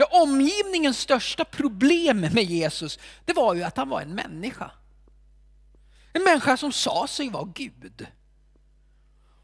Ja, 0.00 0.06
omgivningens 0.10 0.98
största 0.98 1.44
problem 1.44 2.20
med 2.20 2.44
Jesus, 2.44 2.98
det 3.24 3.32
var 3.32 3.54
ju 3.54 3.62
att 3.62 3.76
han 3.76 3.88
var 3.88 4.00
en 4.00 4.14
människa. 4.14 4.70
En 6.12 6.24
människa 6.24 6.56
som 6.56 6.72
sa 6.72 7.06
sig 7.06 7.28
vara 7.28 7.52
Gud. 7.54 8.06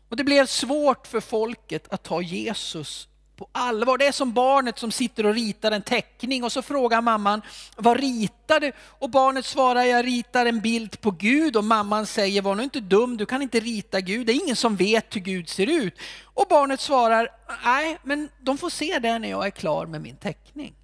Och 0.08 0.16
det 0.16 0.24
blev 0.24 0.46
svårt 0.46 1.06
för 1.06 1.20
folket 1.20 1.92
att 1.92 2.02
ta 2.02 2.22
Jesus 2.22 3.08
på 3.36 3.48
allvar. 3.52 3.98
Det 3.98 4.06
är 4.06 4.12
som 4.12 4.32
barnet 4.32 4.78
som 4.78 4.92
sitter 4.92 5.26
och 5.26 5.34
ritar 5.34 5.72
en 5.72 5.82
teckning 5.82 6.44
och 6.44 6.52
så 6.52 6.62
frågar 6.62 7.00
mamman, 7.00 7.42
vad 7.76 8.00
ritar 8.00 8.60
du? 8.60 8.72
Och 8.78 9.10
barnet 9.10 9.44
svarar, 9.44 9.82
jag 9.82 10.06
ritar 10.06 10.46
en 10.46 10.60
bild 10.60 11.00
på 11.00 11.10
Gud 11.10 11.56
och 11.56 11.64
mamman 11.64 12.06
säger, 12.06 12.42
var 12.42 12.54
nu 12.54 12.62
inte 12.62 12.80
dum, 12.80 13.16
du 13.16 13.26
kan 13.26 13.42
inte 13.42 13.60
rita 13.60 14.00
Gud, 14.00 14.26
det 14.26 14.32
är 14.32 14.44
ingen 14.44 14.56
som 14.56 14.76
vet 14.76 15.16
hur 15.16 15.20
Gud 15.20 15.48
ser 15.48 15.66
ut. 15.66 15.98
Och 16.24 16.46
barnet 16.48 16.80
svarar, 16.80 17.28
nej, 17.64 17.98
men 18.02 18.28
de 18.40 18.58
får 18.58 18.70
se 18.70 18.98
det 18.98 19.18
när 19.18 19.30
jag 19.30 19.46
är 19.46 19.50
klar 19.50 19.86
med 19.86 20.00
min 20.00 20.16
teckning. 20.16 20.74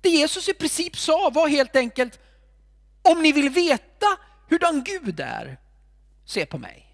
Det 0.00 0.08
Jesus 0.08 0.48
i 0.48 0.54
princip 0.54 0.96
sa 0.96 1.30
var 1.34 1.48
helt 1.48 1.76
enkelt, 1.76 2.20
om 3.02 3.22
ni 3.22 3.32
vill 3.32 3.50
veta 3.50 4.06
hurdan 4.48 4.84
Gud 4.84 5.20
är, 5.20 5.58
se 6.24 6.46
på 6.46 6.58
mig. 6.58 6.93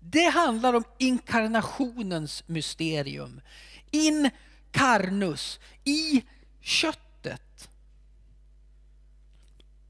Det 0.00 0.26
handlar 0.26 0.74
om 0.74 0.84
inkarnationens 0.98 2.42
mysterium. 2.46 3.40
In 3.90 4.30
carnus, 4.70 5.60
i 5.84 6.24
köttet. 6.60 7.68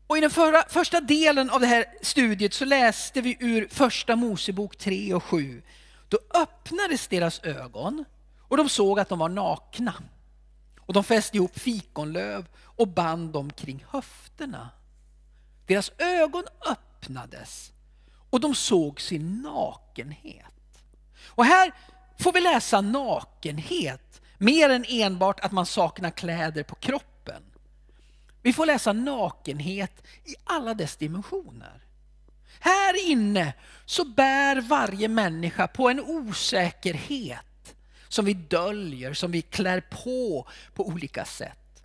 Och 0.06 0.18
I 0.18 0.20
den 0.20 0.30
förra, 0.30 0.62
första 0.68 1.00
delen 1.00 1.50
av 1.50 1.60
det 1.60 1.66
här 1.66 1.84
studiet 2.02 2.54
så 2.54 2.64
läste 2.64 3.20
vi 3.20 3.36
ur 3.40 3.68
första 3.68 4.16
Mosebok 4.16 4.76
3 4.76 5.14
och 5.14 5.24
7. 5.24 5.62
Då 6.08 6.18
öppnades 6.34 7.08
deras 7.08 7.40
ögon 7.44 8.04
och 8.40 8.56
de 8.56 8.68
såg 8.68 9.00
att 9.00 9.08
de 9.08 9.18
var 9.18 9.28
nakna. 9.28 9.94
Och 10.80 10.94
de 10.94 11.04
fäste 11.04 11.36
ihop 11.36 11.58
fikonlöv 11.58 12.46
och 12.58 12.88
band 12.88 13.32
dem 13.32 13.52
kring 13.52 13.84
höfterna. 13.88 14.70
Deras 15.66 15.92
ögon 15.98 16.44
öppnades 16.70 17.72
och 18.30 18.40
de 18.40 18.54
såg 18.54 19.00
sin 19.00 19.42
nakenhet. 19.42 20.82
Och 21.26 21.44
här 21.44 21.72
får 22.18 22.32
vi 22.32 22.40
läsa 22.40 22.80
nakenhet 22.80 24.20
mer 24.38 24.70
än 24.70 24.84
enbart 24.88 25.40
att 25.40 25.52
man 25.52 25.66
saknar 25.66 26.10
kläder 26.10 26.62
på 26.62 26.74
kroppen. 26.74 27.42
Vi 28.42 28.52
får 28.52 28.66
läsa 28.66 28.92
nakenhet 28.92 30.02
i 30.24 30.34
alla 30.44 30.74
dess 30.74 30.96
dimensioner. 30.96 31.84
Här 32.60 33.08
inne 33.08 33.52
så 33.84 34.04
bär 34.04 34.60
varje 34.60 35.08
människa 35.08 35.68
på 35.68 35.88
en 35.88 36.00
osäkerhet 36.00 37.74
som 38.08 38.24
vi 38.24 38.34
döljer, 38.34 39.14
som 39.14 39.30
vi 39.30 39.42
klär 39.42 39.80
på 39.80 40.48
på 40.74 40.86
olika 40.86 41.24
sätt. 41.24 41.82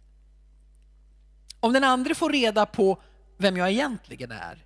Om 1.59 1.73
den 1.73 1.83
andra 1.83 2.15
får 2.15 2.29
reda 2.29 2.65
på 2.65 3.01
vem 3.37 3.57
jag 3.57 3.71
egentligen 3.71 4.31
är, 4.31 4.65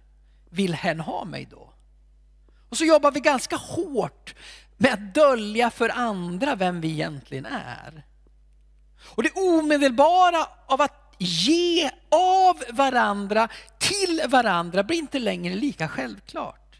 vill 0.49 0.73
hen 0.73 0.99
ha 0.99 1.25
mig 1.25 1.45
då? 1.45 1.73
Och 2.69 2.77
så 2.77 2.85
jobbar 2.85 3.11
vi 3.11 3.19
ganska 3.19 3.55
hårt 3.55 4.35
med 4.77 4.93
att 4.93 5.13
dölja 5.13 5.69
för 5.69 5.89
andra 5.89 6.55
vem 6.55 6.81
vi 6.81 6.91
egentligen 6.91 7.45
är. 7.45 8.05
Och 9.01 9.23
det 9.23 9.31
omedelbara 9.31 10.47
av 10.65 10.81
att 10.81 11.15
ge 11.17 11.91
av 12.09 12.63
varandra 12.69 13.49
till 13.77 14.21
varandra 14.27 14.83
blir 14.83 14.97
inte 14.97 15.19
längre 15.19 15.55
lika 15.55 15.87
självklart. 15.87 16.79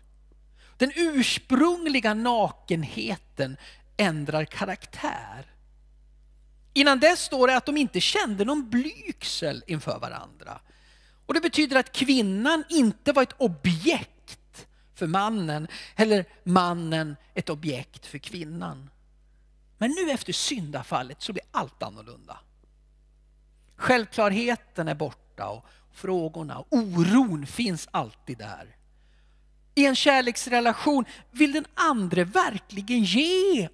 Den 0.78 0.92
ursprungliga 0.96 2.14
nakenheten 2.14 3.58
ändrar 3.98 4.46
karaktär. 4.46 5.46
Innan 6.74 7.00
dess 7.00 7.20
står 7.20 7.48
det 7.48 7.58
att 7.58 7.66
de 7.66 7.78
inte 7.78 8.02
kände 8.02 8.46
någon 8.46 8.70
blygsel 8.70 9.64
inför 9.68 10.00
varandra. 10.00 10.60
Och 11.30 11.36
det 11.36 11.42
betyder 11.42 11.80
att 11.80 11.92
kvinnan 11.92 12.64
inte 12.70 13.12
var 13.12 13.24
ett 13.24 13.36
objekt 13.38 14.68
för 14.96 15.08
mannen 15.08 15.68
eller 15.96 16.26
mannen 16.44 17.16
ett 17.34 17.50
objekt 17.50 18.06
för 18.06 18.18
kvinnan. 18.18 18.90
Men 19.78 19.92
nu 19.92 20.12
efter 20.12 20.34
syndafallet 20.34 21.22
så 21.22 21.34
blir 21.34 21.44
allt 21.52 21.84
annorlunda. 21.84 22.40
Självklarheten 23.76 24.88
är 24.88 24.96
borta 24.96 25.50
och 25.50 25.66
frågorna 25.94 26.60
och 26.60 26.68
oron 26.70 27.46
finns 27.46 27.88
alltid 27.92 28.38
där. 28.38 28.76
I 29.76 29.86
en 29.86 29.96
kärleksrelation 29.96 31.06
vill 31.32 31.54
den 31.54 31.66
andra 31.74 32.24
verkligen 32.24 33.04
ge 33.04 33.70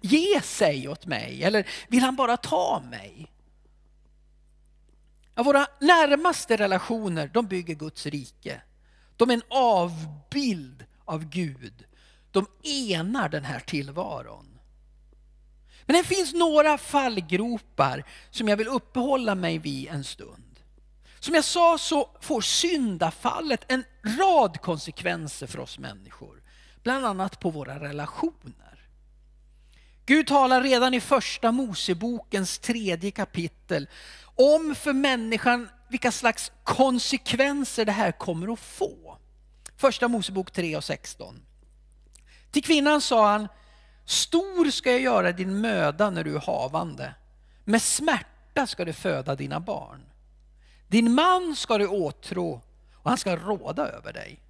ge 0.00 0.40
sig 0.40 0.88
åt 0.88 1.06
mig 1.06 1.44
eller 1.44 1.66
vill 1.88 2.02
han 2.02 2.16
bara 2.16 2.36
ta 2.36 2.82
mig? 2.90 3.32
Ja, 5.38 5.44
våra 5.44 5.66
närmaste 5.80 6.56
relationer 6.56 7.30
de 7.34 7.46
bygger 7.46 7.74
Guds 7.74 8.06
rike. 8.06 8.60
De 9.16 9.30
är 9.30 9.34
en 9.34 9.42
avbild 9.48 10.84
av 11.04 11.24
Gud. 11.24 11.84
De 12.30 12.46
enar 12.62 13.28
den 13.28 13.44
här 13.44 13.60
tillvaron. 13.60 14.58
Men 15.86 15.96
det 15.96 16.04
finns 16.04 16.34
några 16.34 16.78
fallgropar 16.78 18.04
som 18.30 18.48
jag 18.48 18.56
vill 18.56 18.68
uppehålla 18.68 19.34
mig 19.34 19.58
vid 19.58 19.88
en 19.88 20.04
stund. 20.04 20.60
Som 21.20 21.34
jag 21.34 21.44
sa 21.44 21.78
så 21.78 22.10
får 22.20 22.40
syndafallet 22.40 23.64
en 23.68 23.84
rad 24.18 24.60
konsekvenser 24.60 25.46
för 25.46 25.60
oss 25.60 25.78
människor. 25.78 26.42
Bland 26.82 27.06
annat 27.06 27.40
på 27.40 27.50
våra 27.50 27.80
relationer. 27.80 28.67
Gud 30.08 30.26
talar 30.26 30.62
redan 30.62 30.94
i 30.94 31.00
första 31.00 31.52
Mosebokens 31.52 32.58
tredje 32.58 33.10
kapitel 33.10 33.88
om 34.34 34.74
för 34.74 34.92
människan 34.92 35.68
vilka 35.88 36.12
slags 36.12 36.52
konsekvenser 36.64 37.84
det 37.84 37.92
här 37.92 38.12
kommer 38.12 38.52
att 38.52 38.58
få. 38.58 39.18
Första 39.76 40.08
Mosebok 40.08 40.50
3 40.50 40.76
och 40.76 40.84
16. 40.84 41.42
Till 42.50 42.64
kvinnan 42.64 43.00
sa 43.00 43.30
han, 43.30 43.48
stor 44.04 44.70
ska 44.70 44.90
jag 44.90 45.00
göra 45.00 45.32
din 45.32 45.60
möda 45.60 46.10
när 46.10 46.24
du 46.24 46.36
är 46.36 46.40
havande. 46.40 47.14
Med 47.64 47.82
smärta 47.82 48.66
ska 48.66 48.84
du 48.84 48.92
föda 48.92 49.34
dina 49.34 49.60
barn. 49.60 50.00
Din 50.86 51.14
man 51.14 51.56
ska 51.56 51.78
du 51.78 51.86
åtrå 51.86 52.60
och 52.94 53.10
han 53.10 53.18
ska 53.18 53.36
råda 53.36 53.88
över 53.88 54.12
dig. 54.12 54.40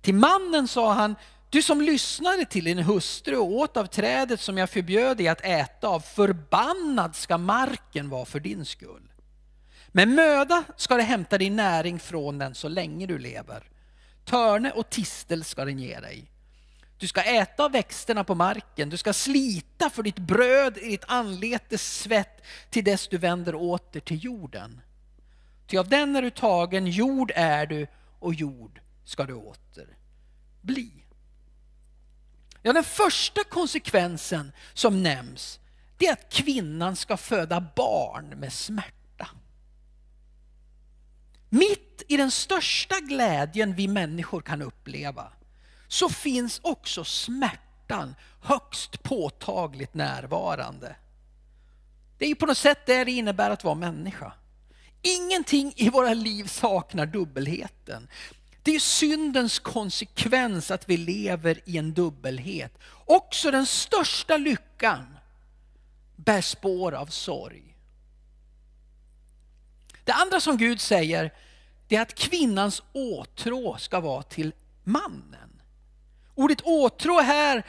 Till 0.00 0.14
mannen 0.14 0.68
sa 0.68 0.92
han, 0.92 1.16
du 1.52 1.62
som 1.62 1.80
lyssnade 1.80 2.44
till 2.44 2.64
din 2.64 2.78
hustru 2.78 3.36
och 3.36 3.52
åt 3.52 3.76
av 3.76 3.86
trädet 3.86 4.40
som 4.40 4.58
jag 4.58 4.70
förbjöd 4.70 5.16
dig 5.16 5.28
att 5.28 5.40
äta 5.40 5.88
av, 5.88 6.00
förbannad 6.00 7.16
ska 7.16 7.38
marken 7.38 8.08
vara 8.08 8.24
för 8.24 8.40
din 8.40 8.64
skull. 8.64 9.12
Med 9.88 10.08
möda 10.08 10.64
ska 10.76 10.96
du 10.96 11.02
hämta 11.02 11.38
din 11.38 11.56
näring 11.56 11.98
från 11.98 12.38
den 12.38 12.54
så 12.54 12.68
länge 12.68 13.06
du 13.06 13.18
lever. 13.18 13.70
Törne 14.24 14.70
och 14.70 14.90
tistel 14.90 15.44
ska 15.44 15.64
den 15.64 15.78
ge 15.78 16.00
dig. 16.00 16.30
Du 16.98 17.08
ska 17.08 17.22
äta 17.22 17.64
av 17.64 17.72
växterna 17.72 18.24
på 18.24 18.34
marken, 18.34 18.90
du 18.90 18.96
ska 18.96 19.12
slita 19.12 19.90
för 19.90 20.02
ditt 20.02 20.18
bröd 20.18 20.78
i 20.78 20.88
ditt 20.88 21.04
anletes 21.06 21.98
svett 21.98 22.44
till 22.70 22.84
dess 22.84 23.08
du 23.08 23.18
vänder 23.18 23.54
åter 23.54 24.00
till 24.00 24.24
jorden. 24.24 24.80
Ty 25.66 25.78
av 25.78 25.88
den 25.88 26.16
är 26.16 26.22
du 26.22 26.30
tagen, 26.30 26.86
jord 26.86 27.32
är 27.34 27.66
du 27.66 27.86
och 28.18 28.34
jord 28.34 28.80
ska 29.04 29.24
du 29.24 29.34
åter 29.34 29.96
bli. 30.60 31.01
Ja, 32.62 32.72
den 32.72 32.84
första 32.84 33.44
konsekvensen 33.44 34.52
som 34.74 35.02
nämns 35.02 35.60
det 35.96 36.06
är 36.06 36.12
att 36.12 36.32
kvinnan 36.32 36.96
ska 36.96 37.16
föda 37.16 37.60
barn 37.76 38.28
med 38.28 38.52
smärta. 38.52 39.28
Mitt 41.48 42.02
i 42.08 42.16
den 42.16 42.30
största 42.30 43.00
glädjen 43.00 43.74
vi 43.74 43.88
människor 43.88 44.40
kan 44.40 44.62
uppleva 44.62 45.32
så 45.88 46.08
finns 46.08 46.60
också 46.62 47.04
smärtan 47.04 48.14
högst 48.40 49.02
påtagligt 49.02 49.94
närvarande. 49.94 50.96
Det 52.18 52.26
är 52.26 52.34
på 52.34 52.46
något 52.46 52.58
sätt 52.58 52.86
det 52.86 53.04
det 53.04 53.12
innebär 53.12 53.50
att 53.50 53.64
vara 53.64 53.74
människa. 53.74 54.32
Ingenting 55.02 55.72
i 55.76 55.88
våra 55.88 56.14
liv 56.14 56.44
saknar 56.46 57.06
dubbelheten. 57.06 58.08
Det 58.62 58.74
är 58.74 58.78
syndens 58.78 59.58
konsekvens 59.58 60.70
att 60.70 60.88
vi 60.88 60.96
lever 60.96 61.60
i 61.64 61.78
en 61.78 61.92
dubbelhet. 61.92 62.78
Också 63.06 63.50
den 63.50 63.66
största 63.66 64.36
lyckan 64.36 65.16
bär 66.16 66.40
spår 66.40 66.92
av 66.92 67.06
sorg. 67.06 67.76
Det 70.04 70.12
andra 70.12 70.40
som 70.40 70.56
Gud 70.56 70.80
säger 70.80 71.32
det 71.88 71.96
är 71.96 72.02
att 72.02 72.14
kvinnans 72.14 72.82
åtrå 72.92 73.76
ska 73.78 74.00
vara 74.00 74.22
till 74.22 74.52
mannen. 74.84 75.60
Ordet 76.34 76.60
åtrå 76.60 77.20
här 77.20 77.66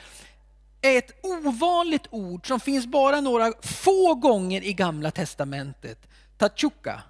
är 0.82 0.98
ett 0.98 1.26
ovanligt 1.26 2.08
ord 2.10 2.48
som 2.48 2.60
finns 2.60 2.86
bara 2.86 3.22
några 3.22 3.54
få 3.62 4.16
gånger 4.16 4.64
i 4.64 4.74
Gamla 4.74 5.12
Testamentet. 5.12 6.08
Tachuka. 6.38 7.04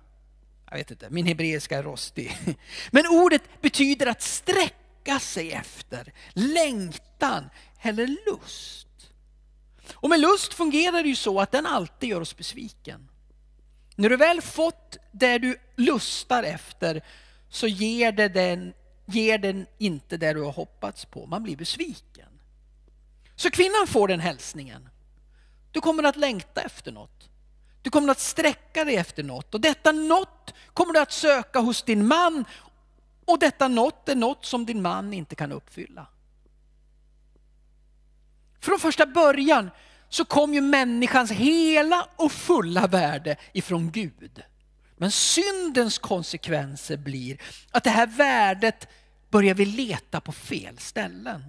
Jag 0.73 0.77
vet 0.77 0.91
inte, 0.91 1.09
min 1.09 1.25
hebreiska 1.25 1.77
är 1.77 1.83
rostig. 1.83 2.37
Men 2.91 3.07
ordet 3.07 3.61
betyder 3.61 4.05
att 4.07 4.21
sträcka 4.21 5.19
sig 5.19 5.51
efter, 5.51 6.13
längtan 6.33 7.49
eller 7.81 8.07
lust. 8.07 8.87
Och 9.91 10.09
med 10.09 10.19
lust 10.19 10.53
fungerar 10.53 11.03
det 11.03 11.09
ju 11.09 11.15
så 11.15 11.39
att 11.39 11.51
den 11.51 11.65
alltid 11.65 12.09
gör 12.09 12.21
oss 12.21 12.37
besviken. 12.37 13.09
När 13.95 14.09
du 14.09 14.17
väl 14.17 14.41
fått 14.41 14.97
det 15.11 15.37
du 15.37 15.59
lustar 15.75 16.43
efter 16.43 17.01
så 17.49 17.67
ger, 17.67 18.11
det 18.11 18.27
den, 18.27 18.73
ger 19.05 19.37
den 19.37 19.65
inte 19.77 20.17
det 20.17 20.33
du 20.33 20.41
har 20.41 20.51
hoppats 20.51 21.05
på. 21.05 21.25
Man 21.25 21.43
blir 21.43 21.55
besviken. 21.55 22.29
Så 23.35 23.51
kvinnan 23.51 23.87
får 23.87 24.07
den 24.07 24.19
hälsningen. 24.19 24.89
Du 25.71 25.81
kommer 25.81 26.03
att 26.03 26.17
längta 26.17 26.61
efter 26.61 26.91
något. 26.91 27.29
Du 27.83 27.89
kommer 27.89 28.11
att 28.11 28.19
sträcka 28.19 28.85
dig 28.85 28.95
efter 28.95 29.23
något 29.23 29.53
och 29.53 29.61
detta 29.61 29.91
något 29.91 30.53
kommer 30.73 30.93
du 30.93 30.99
att 30.99 31.11
söka 31.11 31.59
hos 31.59 31.83
din 31.83 32.07
man 32.07 32.45
och 33.25 33.39
detta 33.39 33.67
något 33.67 34.09
är 34.09 34.15
något 34.15 34.45
som 34.45 34.65
din 34.65 34.81
man 34.81 35.13
inte 35.13 35.35
kan 35.35 35.51
uppfylla. 35.51 36.07
Från 38.59 38.79
första 38.79 39.05
början 39.05 39.69
så 40.09 40.25
kom 40.25 40.53
ju 40.53 40.61
människans 40.61 41.31
hela 41.31 42.07
och 42.15 42.31
fulla 42.31 42.87
värde 42.87 43.35
ifrån 43.53 43.91
Gud. 43.91 44.43
Men 44.97 45.11
syndens 45.11 45.97
konsekvenser 45.97 46.97
blir 46.97 47.41
att 47.71 47.83
det 47.83 47.89
här 47.89 48.07
värdet 48.07 48.87
börjar 49.29 49.55
vi 49.55 49.65
leta 49.65 50.21
på 50.21 50.31
fel 50.31 50.77
ställen. 50.77 51.43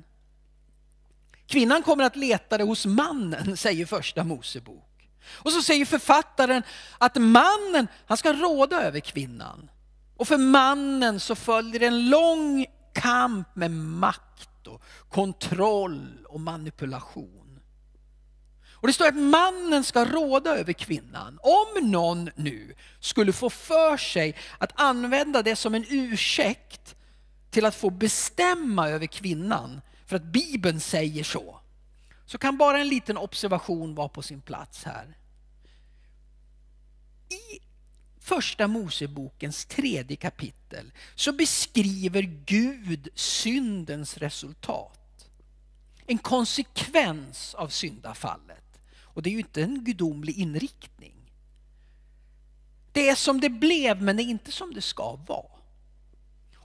Kvinnan 1.47 1.83
kommer 1.83 2.05
att 2.05 2.17
leta 2.17 2.59
det 2.59 2.65
hos 2.65 2.87
mannen, 2.87 3.57
säger 3.57 3.87
första 3.87 4.25
Mosebok. 4.25 4.94
Och 5.27 5.53
så 5.53 5.63
säger 5.63 5.85
författaren 5.85 6.63
att 6.99 7.17
mannen, 7.17 7.89
han 8.07 8.17
ska 8.17 8.33
råda 8.33 8.83
över 8.83 9.01
kvinnan. 9.01 9.71
Och 10.17 10.29
för 10.29 10.39
mannen 10.39 11.21
så 11.21 11.35
följer 11.35 11.81
en 11.81 12.11
lång 12.11 12.67
kamp 12.93 13.57
med 13.57 13.71
makt 13.71 14.67
och 14.67 14.83
kontroll 15.09 16.27
och 16.29 16.41
manipulation. 16.41 17.61
Och 18.85 18.87
det 18.87 18.93
står 18.93 19.09
att 19.09 19.17
mannen 19.17 19.85
ska 19.85 20.05
råda 20.05 20.57
över 20.57 20.73
kvinnan. 20.73 21.39
Om 21.43 21.91
någon 21.91 22.31
nu 22.37 22.75
skulle 23.01 23.33
få 23.33 23.51
för 23.51 23.97
sig 23.97 24.37
att 24.59 24.81
använda 24.81 25.43
det 25.43 25.57
som 25.57 25.75
en 25.75 25.85
ursäkt 25.89 26.95
till 27.51 27.65
att 27.65 27.75
få 27.75 27.91
bestämma 27.91 28.89
över 28.89 29.07
kvinnan, 29.07 29.81
för 30.07 30.17
att 30.17 30.23
Bibeln 30.23 30.81
säger 30.81 31.25
så, 31.25 31.61
så 32.27 32.39
kan 32.39 32.57
bara 32.57 32.81
en 32.81 32.89
liten 32.89 33.17
observation 33.17 33.95
vara 33.95 34.09
på 34.09 34.23
sin 34.23 34.41
plats 34.41 34.85
här. 34.85 35.17
I 37.29 37.61
första 38.21 38.69
Mosebokens 38.69 39.65
tredje 39.65 40.17
kapitel 40.17 40.93
så 41.15 41.33
beskriver 41.33 42.23
Gud 42.47 43.09
syndens 43.15 44.19
resultat. 44.19 45.29
En 46.07 46.19
konsekvens 46.19 47.55
av 47.55 47.69
syndafallet. 47.69 48.81
Och 49.01 49.23
det 49.23 49.31
är 49.31 49.33
ju 49.33 49.39
inte 49.39 49.63
en 49.63 49.85
gudomlig 49.85 50.39
inriktning. 50.39 51.15
Det 52.93 53.09
är 53.09 53.15
som 53.15 53.41
det 53.41 53.51
blev 53.51 54.03
men 54.03 54.17
det 54.17 54.23
är 54.23 54.25
inte 54.25 54.53
som 54.53 54.75
det 54.75 54.83
ska 54.83 55.17
vara. 55.27 55.55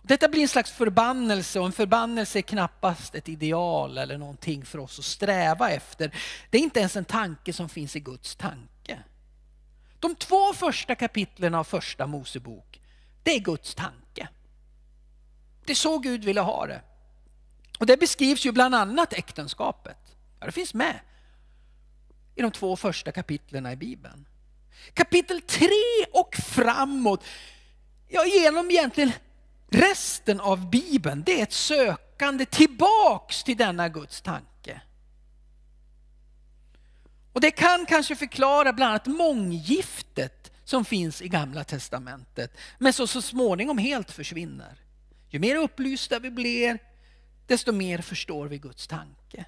Detta 0.01 0.27
blir 0.27 0.41
en 0.41 0.47
slags 0.47 0.71
förbannelse 0.71 1.59
och 1.59 1.65
en 1.65 1.71
förbannelse 1.71 2.39
är 2.39 2.41
knappast 2.41 3.15
ett 3.15 3.29
ideal 3.29 3.97
eller 3.97 4.17
någonting 4.17 4.65
för 4.65 4.79
oss 4.79 4.99
att 4.99 5.05
sträva 5.05 5.71
efter. 5.71 6.15
Det 6.49 6.57
är 6.57 6.61
inte 6.61 6.79
ens 6.79 6.95
en 6.95 7.05
tanke 7.05 7.53
som 7.53 7.69
finns 7.69 7.95
i 7.95 7.99
Guds 7.99 8.35
tanke. 8.35 8.99
De 9.99 10.15
två 10.15 10.53
första 10.53 10.95
kapitlen 10.95 11.55
av 11.55 11.63
första 11.63 12.07
Mosebok, 12.07 12.81
det 13.23 13.35
är 13.35 13.39
Guds 13.39 13.75
tanke. 13.75 14.29
Det 15.65 15.73
är 15.73 15.75
så 15.75 15.99
Gud 15.99 16.23
ville 16.23 16.41
ha 16.41 16.67
det. 16.67 16.81
Och 17.79 17.85
det 17.85 17.97
beskrivs 17.97 18.45
ju 18.45 18.51
bland 18.51 18.75
annat 18.75 19.13
äktenskapet. 19.13 20.15
Ja, 20.39 20.45
det 20.45 20.51
finns 20.51 20.73
med 20.73 20.99
i 22.35 22.41
de 22.41 22.51
två 22.51 22.75
första 22.75 23.11
kapitlen 23.11 23.65
i 23.67 23.75
Bibeln. 23.75 24.27
Kapitel 24.93 25.41
3 25.41 25.67
och 26.13 26.35
framåt, 26.35 27.23
ja 28.07 28.25
genom 28.25 28.71
egentligen 28.71 29.11
resten 29.71 30.39
av 30.39 30.69
Bibeln, 30.69 31.23
det 31.25 31.39
är 31.39 31.43
ett 31.43 31.53
sökande 31.53 32.45
tillbaks 32.45 33.43
till 33.43 33.57
denna 33.57 33.89
Guds 33.89 34.21
tanke. 34.21 34.81
Och 37.33 37.41
det 37.41 37.51
kan 37.51 37.85
kanske 37.85 38.15
förklara 38.15 38.73
bland 38.73 38.89
annat 38.89 39.07
månggiftet 39.07 40.51
som 40.63 40.85
finns 40.85 41.21
i 41.21 41.27
Gamla 41.27 41.63
Testamentet, 41.63 42.57
men 42.77 42.93
så, 42.93 43.07
så 43.07 43.21
småningom 43.21 43.77
helt 43.77 44.11
försvinner. 44.11 44.79
Ju 45.29 45.39
mer 45.39 45.55
upplysta 45.55 46.19
vi 46.19 46.31
blir, 46.31 46.79
desto 47.47 47.71
mer 47.71 47.97
förstår 47.97 48.47
vi 48.47 48.57
Guds 48.57 48.87
tanke. 48.87 49.45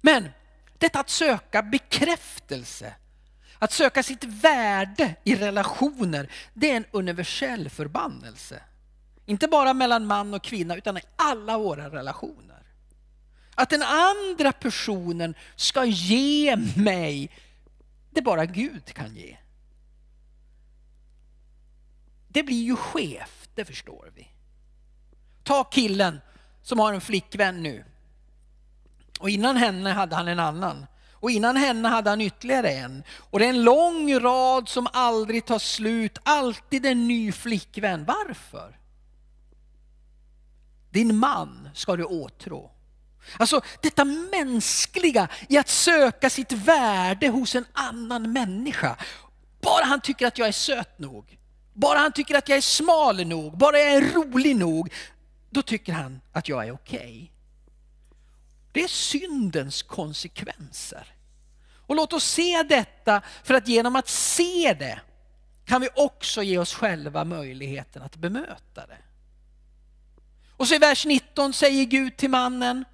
Men 0.00 0.28
detta 0.78 1.00
att 1.00 1.10
söka 1.10 1.62
bekräftelse, 1.62 2.94
att 3.62 3.72
söka 3.72 4.02
sitt 4.02 4.24
värde 4.24 5.14
i 5.24 5.36
relationer, 5.36 6.30
det 6.54 6.70
är 6.70 6.76
en 6.76 6.86
universell 6.90 7.70
förbannelse. 7.70 8.62
Inte 9.26 9.48
bara 9.48 9.74
mellan 9.74 10.06
man 10.06 10.34
och 10.34 10.42
kvinna 10.42 10.76
utan 10.76 10.98
i 10.98 11.00
alla 11.16 11.58
våra 11.58 11.90
relationer. 11.90 12.62
Att 13.54 13.70
den 13.70 13.82
andra 13.82 14.52
personen 14.52 15.34
ska 15.56 15.84
ge 15.84 16.56
mig 16.76 17.30
det 18.10 18.22
bara 18.22 18.46
Gud 18.46 18.94
kan 18.94 19.16
ge. 19.16 19.36
Det 22.28 22.42
blir 22.42 22.62
ju 22.62 22.76
skevt, 22.76 23.50
det 23.54 23.64
förstår 23.64 24.12
vi. 24.14 24.28
Ta 25.42 25.64
killen 25.64 26.20
som 26.62 26.78
har 26.78 26.92
en 26.92 27.00
flickvän 27.00 27.62
nu. 27.62 27.84
Och 29.20 29.30
innan 29.30 29.56
henne 29.56 29.90
hade 29.90 30.16
han 30.16 30.28
en 30.28 30.40
annan. 30.40 30.86
Och 31.20 31.30
innan 31.30 31.56
henne 31.56 31.88
hade 31.88 32.10
han 32.10 32.20
ytterligare 32.20 32.70
en. 32.70 33.02
Och 33.18 33.38
det 33.38 33.44
är 33.44 33.50
en 33.50 33.64
lång 33.64 34.20
rad 34.20 34.68
som 34.68 34.86
aldrig 34.92 35.44
tar 35.44 35.58
slut. 35.58 36.18
Alltid 36.22 36.86
en 36.86 37.08
ny 37.08 37.32
flickvän. 37.32 38.04
Varför? 38.04 38.78
Din 40.90 41.16
man 41.16 41.68
ska 41.74 41.96
du 41.96 42.04
åtrå. 42.04 42.70
Alltså 43.38 43.60
detta 43.80 44.04
mänskliga 44.04 45.28
i 45.48 45.58
att 45.58 45.68
söka 45.68 46.30
sitt 46.30 46.52
värde 46.52 47.28
hos 47.28 47.54
en 47.54 47.64
annan 47.72 48.32
människa. 48.32 48.96
Bara 49.60 49.84
han 49.84 50.00
tycker 50.00 50.26
att 50.26 50.38
jag 50.38 50.48
är 50.48 50.52
söt 50.52 50.98
nog. 50.98 51.38
Bara 51.72 51.98
han 51.98 52.12
tycker 52.12 52.34
att 52.34 52.48
jag 52.48 52.58
är 52.58 52.62
smal 52.62 53.26
nog. 53.26 53.58
Bara 53.58 53.78
jag 53.78 53.92
är 53.92 54.14
rolig 54.14 54.56
nog. 54.56 54.92
Då 55.50 55.62
tycker 55.62 55.92
han 55.92 56.20
att 56.32 56.48
jag 56.48 56.66
är 56.66 56.72
okej. 56.72 56.98
Okay. 56.98 57.39
Det 58.72 58.82
är 58.82 58.88
syndens 58.88 59.82
konsekvenser. 59.82 61.14
Och 61.86 61.96
låt 61.96 62.12
oss 62.12 62.24
se 62.24 62.62
detta 62.62 63.22
för 63.44 63.54
att 63.54 63.68
genom 63.68 63.96
att 63.96 64.08
se 64.08 64.76
det 64.78 65.00
kan 65.64 65.80
vi 65.80 65.88
också 65.96 66.42
ge 66.42 66.58
oss 66.58 66.74
själva 66.74 67.24
möjligheten 67.24 68.02
att 68.02 68.16
bemöta 68.16 68.86
det. 68.86 68.98
Och 70.56 70.68
så 70.68 70.74
i 70.74 70.78
vers 70.78 71.06
19 71.06 71.52
säger 71.52 71.84
Gud 71.84 72.16
till 72.16 72.30
mannen, 72.30 72.84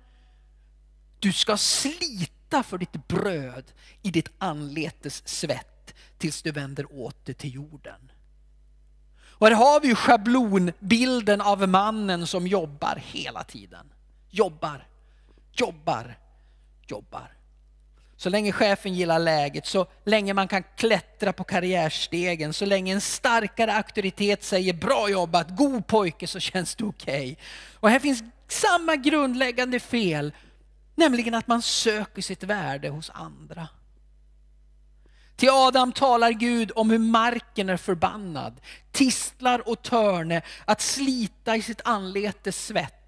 du 1.18 1.32
ska 1.32 1.56
slita 1.56 2.62
för 2.62 2.78
ditt 2.78 3.08
bröd 3.08 3.64
i 4.02 4.10
ditt 4.10 4.28
anletes 4.38 5.28
svett 5.28 5.94
tills 6.18 6.42
du 6.42 6.52
vänder 6.52 6.86
åter 7.00 7.32
till 7.32 7.54
jorden. 7.54 8.12
Och 9.38 9.46
här 9.46 9.54
har 9.54 9.80
vi 9.80 9.88
ju 9.88 9.94
schablonbilden 9.94 11.40
av 11.40 11.68
mannen 11.68 12.26
som 12.26 12.46
jobbar 12.46 13.02
hela 13.04 13.44
tiden. 13.44 13.92
Jobbar, 14.30 14.86
jobbar, 15.56 16.18
jobbar. 16.86 17.32
Så 18.16 18.30
länge 18.30 18.52
chefen 18.52 18.94
gillar 18.94 19.18
läget, 19.18 19.66
så 19.66 19.86
länge 20.04 20.34
man 20.34 20.48
kan 20.48 20.62
klättra 20.76 21.32
på 21.32 21.44
karriärstegen, 21.44 22.52
så 22.52 22.66
länge 22.66 22.92
en 22.92 23.00
starkare 23.00 23.74
auktoritet 23.74 24.44
säger 24.44 24.72
bra 24.72 25.08
jobbat, 25.08 25.56
god 25.56 25.86
pojke 25.86 26.26
så 26.26 26.40
känns 26.40 26.74
det 26.74 26.84
okej. 26.84 27.32
Okay. 27.32 27.36
Och 27.80 27.90
här 27.90 27.98
finns 27.98 28.22
samma 28.48 28.96
grundläggande 28.96 29.80
fel, 29.80 30.32
nämligen 30.94 31.34
att 31.34 31.46
man 31.46 31.62
söker 31.62 32.22
sitt 32.22 32.42
värde 32.42 32.88
hos 32.88 33.10
andra. 33.14 33.68
Till 35.36 35.50
Adam 35.50 35.92
talar 35.92 36.30
Gud 36.30 36.72
om 36.74 36.90
hur 36.90 36.98
marken 36.98 37.68
är 37.68 37.76
förbannad, 37.76 38.60
tistlar 38.92 39.68
och 39.68 39.82
törne, 39.82 40.42
att 40.64 40.80
slita 40.80 41.56
i 41.56 41.62
sitt 41.62 41.80
anletes 41.84 42.66
svett. 42.66 43.05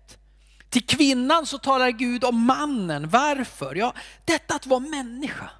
Till 0.71 0.87
kvinnan 0.87 1.47
så 1.47 1.59
talar 1.59 1.91
Gud 1.91 2.25
om 2.25 2.47
mannen. 2.47 3.09
Varför? 3.09 3.75
Ja, 3.75 3.95
detta 4.25 4.55
att 4.55 4.67
vara 4.67 4.81
människa. 4.81 5.51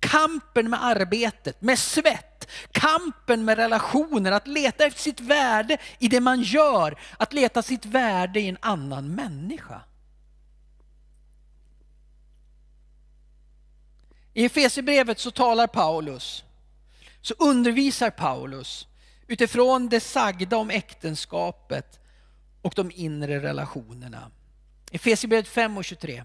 kampen 0.00 0.70
med 0.70 0.84
arbetet, 0.84 1.62
med 1.62 1.78
svett, 1.78 2.48
kampen 2.72 3.44
med 3.44 3.58
relationer, 3.58 4.32
att 4.32 4.46
leta 4.46 4.86
efter 4.86 5.00
sitt 5.00 5.20
värde 5.20 5.78
i 5.98 6.08
det 6.08 6.20
man 6.20 6.42
gör, 6.42 6.98
att 7.16 7.32
leta 7.32 7.62
sitt 7.62 7.84
värde 7.84 8.40
i 8.40 8.48
en 8.48 8.58
annan 8.60 9.14
människa. 9.14 9.82
I 14.34 14.44
Efesierbrevet 14.44 15.18
så 15.18 15.30
talar 15.30 15.66
Paulus, 15.66 16.44
så 17.22 17.34
undervisar 17.38 18.10
Paulus 18.10 18.86
utifrån 19.26 19.88
det 19.88 20.00
sagda 20.00 20.56
om 20.56 20.70
äktenskapet 20.70 21.99
och 22.62 22.72
de 22.76 22.90
inre 22.94 23.40
relationerna. 23.40 24.30
Efesierbrevet 24.90 25.48
5 25.48 25.78
och 25.78 25.84
23. 25.84 26.24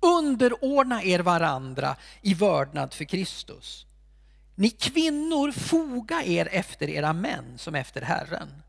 Underordna 0.00 1.02
er 1.02 1.18
varandra 1.18 1.96
i 2.22 2.34
vördnad 2.34 2.94
för 2.94 3.04
Kristus. 3.04 3.86
Ni 4.54 4.70
kvinnor 4.70 5.52
foga 5.52 6.22
er 6.24 6.48
efter 6.52 6.88
era 6.88 7.12
män 7.12 7.58
som 7.58 7.74
efter 7.74 8.02
Herren. 8.02 8.62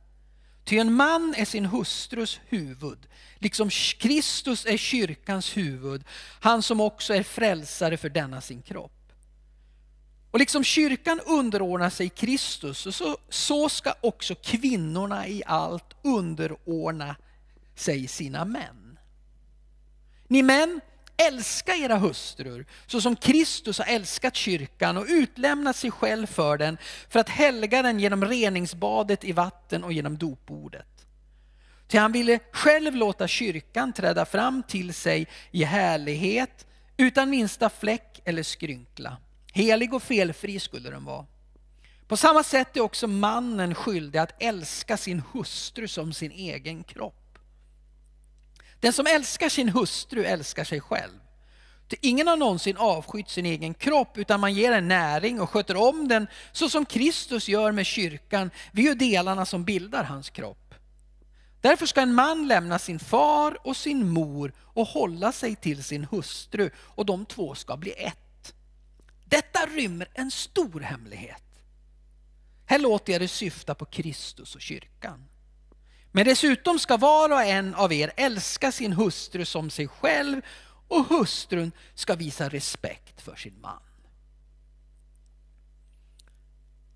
Ty 0.63 0.77
en 0.77 0.93
man 0.93 1.33
är 1.37 1.45
sin 1.45 1.65
hustrus 1.65 2.39
huvud, 2.45 3.07
liksom 3.37 3.69
Kristus 3.97 4.65
är 4.65 4.77
kyrkans 4.77 5.57
huvud, 5.57 6.03
han 6.39 6.61
som 6.61 6.81
också 6.81 7.13
är 7.13 7.23
frälsare 7.23 7.97
för 7.97 8.09
denna 8.09 8.41
sin 8.41 8.61
kropp. 8.61 8.98
Och 10.31 10.39
liksom 10.39 10.63
kyrkan 10.63 11.19
underordnar 11.25 11.89
sig 11.89 12.09
Kristus, 12.09 12.95
så, 12.95 13.17
så 13.29 13.69
ska 13.69 13.93
också 14.01 14.35
kvinnorna 14.35 15.27
i 15.27 15.43
allt 15.45 15.95
underordna 16.03 17.15
sig 17.75 18.07
sina 18.07 18.45
män. 18.45 18.99
Ni 20.27 20.43
män, 20.43 20.81
älska 21.17 21.75
era 21.75 21.97
hustrur 21.97 22.65
så 22.87 23.01
som 23.01 23.15
Kristus 23.15 23.79
har 23.79 23.85
älskat 23.85 24.35
kyrkan 24.35 24.97
och 24.97 25.05
utlämnat 25.07 25.75
sig 25.75 25.91
själv 25.91 26.27
för 26.27 26.57
den 26.57 26.77
för 27.09 27.19
att 27.19 27.29
helga 27.29 27.81
den 27.81 27.99
genom 27.99 28.25
reningsbadet 28.25 29.23
i 29.23 29.31
vatten 29.31 29.83
och 29.83 29.93
genom 29.93 30.17
dopordet. 30.17 31.07
Ty 31.87 31.97
han 31.97 32.11
ville 32.11 32.39
själv 32.51 32.95
låta 32.95 33.27
kyrkan 33.27 33.93
träda 33.93 34.25
fram 34.25 34.63
till 34.63 34.93
sig 34.93 35.27
i 35.51 35.63
härlighet 35.63 36.67
utan 36.97 37.29
minsta 37.29 37.69
fläck 37.69 38.21
eller 38.25 38.43
skrynkla. 38.43 39.17
Helig 39.53 39.93
och 39.93 40.03
felfri 40.03 40.59
skulle 40.59 40.89
den 40.89 41.05
vara. 41.05 41.25
På 42.07 42.17
samma 42.17 42.43
sätt 42.43 42.77
är 42.77 42.81
också 42.81 43.07
mannen 43.07 43.75
skyldig 43.75 44.19
att 44.19 44.41
älska 44.43 44.97
sin 44.97 45.21
hustru 45.33 45.88
som 45.88 46.13
sin 46.13 46.31
egen 46.31 46.83
kropp. 46.83 47.39
Den 48.79 48.93
som 48.93 49.07
älskar 49.07 49.49
sin 49.49 49.69
hustru 49.69 50.23
älskar 50.25 50.63
sig 50.63 50.81
själv. 50.81 51.19
Ingen 52.01 52.27
har 52.27 52.38
någonsin 52.38 52.77
avskytt 52.77 53.29
sin 53.29 53.45
egen 53.45 53.73
kropp 53.73 54.17
utan 54.17 54.39
man 54.39 54.53
ger 54.53 54.71
den 54.71 54.88
näring 54.88 55.41
och 55.41 55.49
sköter 55.49 55.75
om 55.75 56.07
den 56.07 56.27
så 56.51 56.69
som 56.69 56.85
Kristus 56.85 57.47
gör 57.47 57.71
med 57.71 57.85
kyrkan. 57.85 58.51
Vi 58.71 58.81
är 58.81 58.89
ju 58.89 58.95
delarna 58.95 59.45
som 59.45 59.63
bildar 59.63 60.03
hans 60.03 60.29
kropp. 60.29 60.75
Därför 61.62 61.85
ska 61.85 62.01
en 62.01 62.13
man 62.13 62.47
lämna 62.47 62.79
sin 62.79 62.99
far 62.99 63.67
och 63.67 63.77
sin 63.77 64.09
mor 64.09 64.53
och 64.59 64.88
hålla 64.88 65.31
sig 65.31 65.55
till 65.55 65.83
sin 65.83 66.07
hustru 66.12 66.69
och 66.77 67.05
de 67.05 67.25
två 67.25 67.55
ska 67.55 67.77
bli 67.77 67.91
ett. 67.91 68.28
Detta 69.29 69.65
rymmer 69.65 70.07
en 70.13 70.31
stor 70.31 70.79
hemlighet. 70.79 71.43
Här 72.65 72.79
låter 72.79 73.13
jag 73.13 73.21
det 73.21 73.27
syfta 73.27 73.75
på 73.75 73.85
Kristus 73.85 74.55
och 74.55 74.61
kyrkan. 74.61 75.25
Men 76.11 76.25
dessutom 76.25 76.79
ska 76.79 76.97
var 76.97 77.29
och 77.29 77.41
en 77.41 77.75
av 77.75 77.93
er 77.93 78.11
älska 78.17 78.71
sin 78.71 78.93
hustru 78.93 79.45
som 79.45 79.69
sig 79.69 79.87
själv 79.87 80.41
och 80.87 81.05
hustrun 81.05 81.71
ska 81.93 82.15
visa 82.15 82.49
respekt 82.49 83.21
för 83.21 83.35
sin 83.35 83.61
man. 83.61 83.81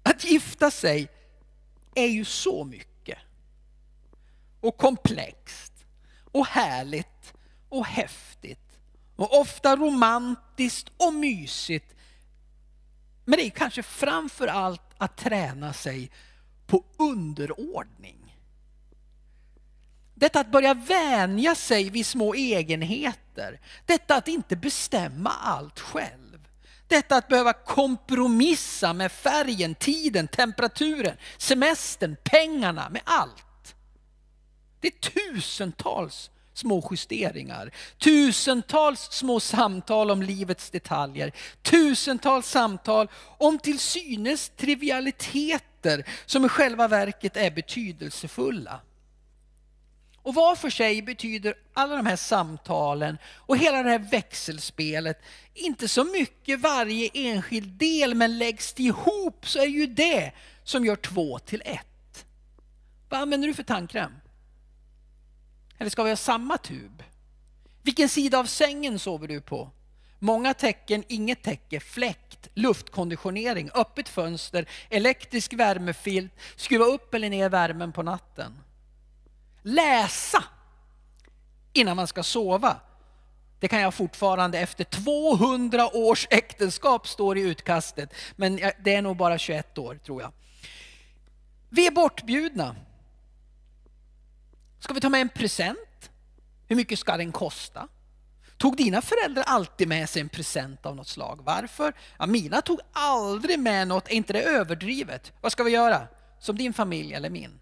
Att 0.03 0.23
gifta 0.23 0.71
sig 0.71 1.07
är 1.95 2.07
ju 2.07 2.25
så 2.25 2.63
mycket. 2.63 3.19
Och 4.61 4.77
komplext 4.77 5.73
och 6.31 6.47
härligt 6.47 7.33
och 7.69 7.85
häftigt. 7.85 8.79
Och 9.15 9.39
ofta 9.39 9.75
romantiskt 9.75 10.91
och 10.97 11.13
mysigt. 11.13 11.95
Men 13.25 13.37
det 13.37 13.45
är 13.45 13.49
kanske 13.49 13.83
framför 13.83 14.47
allt 14.47 14.81
att 14.97 15.17
träna 15.17 15.73
sig 15.73 16.11
på 16.65 16.83
underordning. 16.97 18.23
Detta 20.13 20.39
att 20.39 20.51
börja 20.51 20.73
vänja 20.73 21.55
sig 21.55 21.89
vid 21.89 22.05
små 22.05 22.33
egenheter. 22.33 23.59
Detta 23.85 24.15
att 24.15 24.27
inte 24.27 24.55
bestämma 24.55 25.29
allt 25.29 25.79
själv. 25.79 26.47
Detta 26.87 27.15
att 27.15 27.27
behöva 27.27 27.53
kompromissa 27.53 28.93
med 28.93 29.11
färgen, 29.11 29.75
tiden, 29.75 30.27
temperaturen, 30.27 31.17
semestern, 31.37 32.15
pengarna, 32.23 32.89
med 32.89 33.01
allt. 33.05 33.75
Det 34.79 34.87
är 34.87 35.09
tusentals 35.09 36.31
små 36.53 36.87
justeringar, 36.91 37.71
tusentals 37.97 38.99
små 39.11 39.39
samtal 39.39 40.11
om 40.11 40.21
livets 40.21 40.69
detaljer, 40.69 41.31
tusentals 41.61 42.47
samtal 42.47 43.07
om 43.37 43.59
till 43.59 43.79
synes 43.79 44.51
trivialiteter 44.57 46.05
som 46.25 46.45
i 46.45 46.49
själva 46.49 46.87
verket 46.87 47.37
är 47.37 47.51
betydelsefulla. 47.51 48.79
Och 50.23 50.33
var 50.33 50.55
för 50.55 50.69
sig 50.69 51.01
betyder 51.01 51.53
alla 51.73 51.95
de 51.95 52.05
här 52.05 52.15
samtalen 52.15 53.17
och 53.35 53.57
hela 53.57 53.83
det 53.83 53.89
här 53.89 53.99
växelspelet 53.99 55.21
inte 55.53 55.87
så 55.87 56.03
mycket 56.03 56.59
varje 56.59 57.09
enskild 57.13 57.69
del, 57.69 58.15
men 58.15 58.37
läggs 58.37 58.73
det 58.73 58.83
ihop 58.83 59.47
så 59.47 59.59
är 59.59 59.67
ju 59.67 59.87
det 59.87 60.31
som 60.63 60.85
gör 60.85 60.95
två 60.95 61.39
till 61.39 61.61
ett. 61.65 62.25
Vad 63.09 63.21
använder 63.21 63.47
du 63.47 63.53
för 63.53 63.63
tandkräm? 63.63 64.11
Eller 65.77 65.89
ska 65.89 66.03
vi 66.03 66.09
ha 66.09 66.17
samma 66.17 66.57
tub? 66.57 67.03
Vilken 67.81 68.09
sida 68.09 68.39
av 68.39 68.45
sängen 68.45 68.99
sover 68.99 69.27
du 69.27 69.41
på? 69.41 69.69
Många 70.19 70.53
tecken, 70.53 71.03
inget 71.07 71.43
täcke, 71.43 71.79
fläkt, 71.79 72.47
luftkonditionering, 72.53 73.69
öppet 73.73 74.09
fönster, 74.09 74.69
elektrisk 74.89 75.53
värmefilt, 75.53 76.33
skruva 76.55 76.85
upp 76.85 77.13
eller 77.13 77.29
ner 77.29 77.49
värmen 77.49 77.91
på 77.91 78.03
natten 78.03 78.53
läsa 79.63 80.43
innan 81.73 81.95
man 81.95 82.07
ska 82.07 82.23
sova. 82.23 82.75
Det 83.59 83.67
kan 83.67 83.81
jag 83.81 83.93
fortfarande 83.93 84.59
efter 84.59 84.83
200 84.83 85.95
års 85.95 86.27
äktenskap 86.29 87.07
står 87.07 87.37
i 87.37 87.41
utkastet. 87.41 88.13
Men 88.35 88.59
det 88.83 88.95
är 88.95 89.01
nog 89.01 89.17
bara 89.17 89.37
21 89.37 89.77
år 89.77 89.95
tror 90.05 90.21
jag. 90.21 90.31
Vi 91.69 91.87
är 91.87 91.91
bortbjudna. 91.91 92.75
Ska 94.83 94.93
vi 94.93 95.01
ta 95.01 95.09
med 95.09 95.21
en 95.21 95.29
present? 95.29 96.11
Hur 96.67 96.75
mycket 96.75 96.99
ska 96.99 97.17
den 97.17 97.31
kosta? 97.31 97.87
Tog 98.57 98.77
dina 98.77 99.01
föräldrar 99.01 99.43
alltid 99.43 99.87
med 99.87 100.09
sig 100.09 100.21
en 100.21 100.29
present 100.29 100.85
av 100.85 100.95
något 100.95 101.07
slag? 101.07 101.39
Varför? 101.43 101.93
Ja, 102.17 102.25
mina 102.25 102.61
tog 102.61 102.79
aldrig 102.93 103.59
med 103.59 103.87
något. 103.87 104.07
Är 104.07 104.13
inte 104.13 104.33
det 104.33 104.41
överdrivet? 104.41 105.33
Vad 105.41 105.51
ska 105.51 105.63
vi 105.63 105.71
göra? 105.71 106.07
Som 106.39 106.57
din 106.57 106.73
familj 106.73 107.13
eller 107.13 107.29
min? 107.29 107.59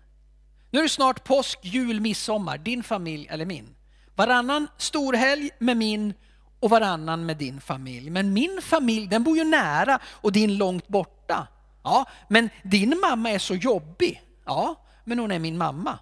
Nu 0.72 0.80
är 0.80 0.84
det 0.84 0.90
snart 0.90 1.24
påsk, 1.24 1.60
jul, 1.62 2.02
midsommar, 2.02 2.58
din 2.58 2.84
familj 2.84 3.28
eller 3.30 3.46
min. 3.46 3.76
Varannan 4.16 4.68
storhelg 4.78 5.50
med 5.60 5.78
min 5.78 6.14
och 6.60 6.70
varannan 6.70 7.26
med 7.26 7.38
din 7.38 7.62
familj. 7.62 8.10
Men 8.10 8.34
min 8.34 8.60
familj 8.62 9.08
den 9.08 9.24
bor 9.24 9.38
ju 9.38 9.44
nära 9.44 10.00
och 10.06 10.32
din 10.32 10.58
långt 10.58 10.88
borta. 10.88 11.48
Ja, 11.84 12.06
men 12.30 12.50
din 12.64 13.00
mamma 13.02 13.32
är 13.32 13.40
så 13.40 13.56
jobbig. 13.56 14.22
Ja, 14.46 14.76
men 15.04 15.20
hon 15.20 15.32
är 15.32 15.40
min 15.40 15.58
mamma. 15.58 16.00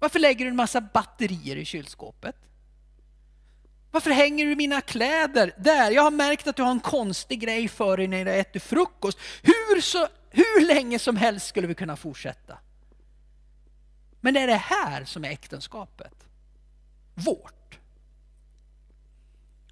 Varför 0.00 0.18
lägger 0.18 0.44
du 0.44 0.48
en 0.50 0.56
massa 0.56 0.80
batterier 0.80 1.56
i 1.56 1.64
kylskåpet? 1.64 2.36
Varför 3.90 4.10
hänger 4.10 4.46
du 4.46 4.56
mina 4.56 4.80
kläder 4.80 5.54
där? 5.58 5.90
Jag 5.90 6.02
har 6.02 6.10
märkt 6.10 6.46
att 6.46 6.56
du 6.56 6.62
har 6.62 6.70
en 6.70 6.80
konstig 6.80 7.40
grej 7.40 7.68
för 7.68 7.96
dig 7.96 8.06
när 8.06 8.24
du 8.24 8.30
äter 8.30 8.60
frukost. 8.60 9.18
Hur, 9.42 9.80
så, 9.80 10.08
hur 10.30 10.66
länge 10.66 10.98
som 10.98 11.16
helst 11.16 11.46
skulle 11.46 11.66
vi 11.66 11.74
kunna 11.74 11.96
fortsätta. 11.96 12.58
Men 14.20 14.34
det 14.34 14.40
är 14.40 14.46
det 14.46 14.54
här 14.54 15.04
som 15.04 15.24
är 15.24 15.30
äktenskapet. 15.30 16.14
Vårt. 17.14 17.78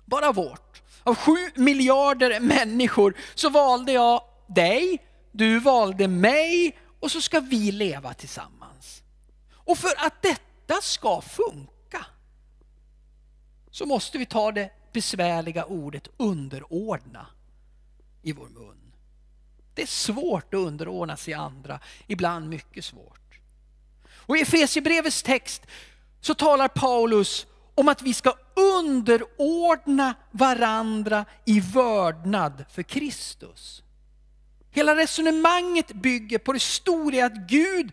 Bara 0.04 0.32
vårt. 0.32 0.82
Av 1.02 1.14
sju 1.14 1.36
miljarder 1.54 2.40
människor 2.40 3.14
så 3.34 3.50
valde 3.50 3.92
jag 3.92 4.22
dig, 4.46 4.98
du 5.32 5.58
valde 5.58 6.08
mig 6.08 6.78
och 7.00 7.10
så 7.10 7.20
ska 7.20 7.40
vi 7.40 7.72
leva 7.72 8.14
tillsammans. 8.14 8.57
Och 9.68 9.78
för 9.78 10.06
att 10.06 10.22
detta 10.22 10.80
ska 10.82 11.20
funka 11.20 12.06
så 13.70 13.86
måste 13.86 14.18
vi 14.18 14.26
ta 14.26 14.52
det 14.52 14.70
besvärliga 14.92 15.64
ordet 15.64 16.08
underordna 16.16 17.26
i 18.22 18.32
vår 18.32 18.48
mun. 18.48 18.92
Det 19.74 19.82
är 19.82 19.86
svårt 19.86 20.54
att 20.54 20.58
underordna 20.58 21.16
sig 21.16 21.34
andra, 21.34 21.80
ibland 22.06 22.48
mycket 22.48 22.84
svårt. 22.84 23.40
Och 24.10 24.36
i 24.36 24.40
Efesierbrevets 24.40 25.22
text 25.22 25.62
så 26.20 26.34
talar 26.34 26.68
Paulus 26.68 27.46
om 27.74 27.88
att 27.88 28.02
vi 28.02 28.14
ska 28.14 28.34
underordna 28.54 30.14
varandra 30.30 31.24
i 31.44 31.60
vördnad 31.60 32.64
för 32.70 32.82
Kristus. 32.82 33.82
Hela 34.70 34.96
resonemanget 34.96 35.92
bygger 35.92 36.38
på 36.38 36.52
det 36.52 36.62
stora 36.62 37.26
att 37.26 37.48
Gud, 37.48 37.92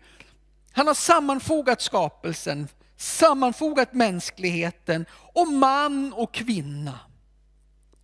han 0.76 0.86
har 0.86 0.94
sammanfogat 0.94 1.80
skapelsen, 1.82 2.68
sammanfogat 2.96 3.92
mänskligheten 3.92 5.06
och 5.12 5.48
man 5.48 6.12
och 6.12 6.34
kvinna. 6.34 7.00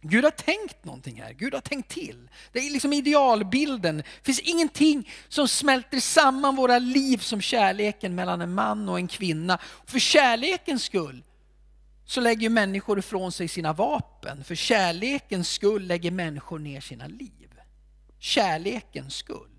Gud 0.00 0.24
har 0.24 0.30
tänkt 0.30 0.84
någonting 0.84 1.22
här, 1.22 1.32
Gud 1.32 1.54
har 1.54 1.60
tänkt 1.60 1.90
till. 1.90 2.28
Det 2.52 2.58
är 2.58 2.70
liksom 2.70 2.92
idealbilden. 2.92 3.96
Det 3.96 4.24
finns 4.24 4.40
ingenting 4.40 5.10
som 5.28 5.48
smälter 5.48 6.00
samman 6.00 6.56
våra 6.56 6.78
liv 6.78 7.18
som 7.18 7.40
kärleken 7.40 8.14
mellan 8.14 8.40
en 8.40 8.54
man 8.54 8.88
och 8.88 8.98
en 8.98 9.08
kvinna. 9.08 9.58
För 9.86 9.98
kärlekens 9.98 10.82
skull 10.82 11.24
så 12.04 12.20
lägger 12.20 12.48
människor 12.48 12.98
ifrån 12.98 13.32
sig 13.32 13.48
sina 13.48 13.72
vapen. 13.72 14.44
För 14.44 14.54
kärlekens 14.54 15.48
skull 15.48 15.86
lägger 15.86 16.10
människor 16.10 16.58
ner 16.58 16.80
sina 16.80 17.06
liv. 17.06 17.50
Kärlekens 18.18 19.14
skull. 19.14 19.51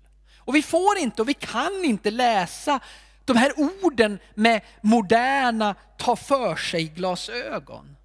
Och 0.44 0.54
vi 0.54 0.62
får 0.62 0.98
inte 0.98 1.22
och 1.22 1.28
vi 1.28 1.34
kan 1.34 1.84
inte 1.84 2.10
läsa 2.10 2.80
de 3.24 3.36
här 3.36 3.52
orden 3.56 4.18
med 4.34 4.60
moderna 4.80 5.74
ta 5.96 6.16
för 6.16 6.56
sig 6.56 6.84
glasögon. 6.84 7.96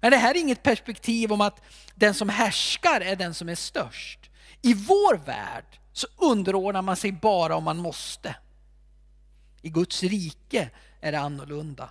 Men 0.00 0.10
det 0.10 0.16
här 0.16 0.34
är 0.34 0.38
inget 0.38 0.62
perspektiv 0.62 1.32
om 1.32 1.40
att 1.40 1.60
den 1.94 2.14
som 2.14 2.28
härskar 2.28 3.00
är 3.00 3.16
den 3.16 3.34
som 3.34 3.48
är 3.48 3.54
störst. 3.54 4.30
I 4.62 4.74
vår 4.74 5.16
värld 5.26 5.78
så 5.92 6.06
underordnar 6.16 6.82
man 6.82 6.96
sig 6.96 7.12
bara 7.12 7.56
om 7.56 7.64
man 7.64 7.76
måste. 7.76 8.36
I 9.62 9.68
Guds 9.68 10.02
rike 10.02 10.70
är 11.00 11.12
det 11.12 11.20
annorlunda. 11.20 11.90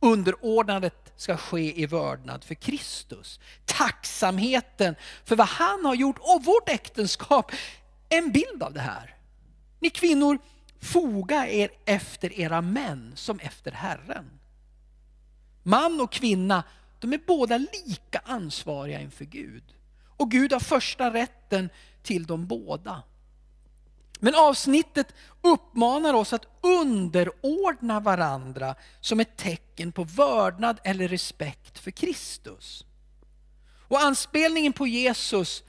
Underordnandet 0.00 1.12
ska 1.16 1.36
ske 1.36 1.80
i 1.80 1.86
vördnad 1.86 2.44
för 2.44 2.54
Kristus. 2.54 3.40
Tacksamheten 3.64 4.94
för 5.24 5.36
vad 5.36 5.46
han 5.46 5.84
har 5.84 5.94
gjort 5.94 6.18
och 6.18 6.44
vårt 6.44 6.68
äktenskap 6.68 7.52
en 8.10 8.32
bild 8.32 8.62
av 8.62 8.72
det 8.72 8.80
här. 8.80 9.16
Ni 9.80 9.90
kvinnor, 9.90 10.38
foga 10.80 11.48
er 11.48 11.70
efter 11.84 12.40
era 12.40 12.60
män 12.60 13.12
som 13.16 13.38
efter 13.38 13.72
Herren. 13.72 14.30
Man 15.62 16.00
och 16.00 16.12
kvinna, 16.12 16.64
de 16.98 17.12
är 17.12 17.20
båda 17.26 17.58
lika 17.58 18.22
ansvariga 18.24 19.00
inför 19.00 19.24
Gud. 19.24 19.64
Och 20.16 20.30
Gud 20.30 20.52
har 20.52 20.60
första 20.60 21.12
rätten 21.12 21.70
till 22.02 22.26
dem 22.26 22.46
båda. 22.46 23.02
Men 24.18 24.34
avsnittet 24.34 25.14
uppmanar 25.42 26.14
oss 26.14 26.32
att 26.32 26.46
underordna 26.60 28.00
varandra 28.00 28.74
som 29.00 29.20
ett 29.20 29.36
tecken 29.36 29.92
på 29.92 30.04
vördnad 30.04 30.80
eller 30.84 31.08
respekt 31.08 31.78
för 31.78 31.90
Kristus. 31.90 32.84
Och 33.88 34.00
anspelningen 34.00 34.72
på 34.72 34.86
Jesus 34.86 35.62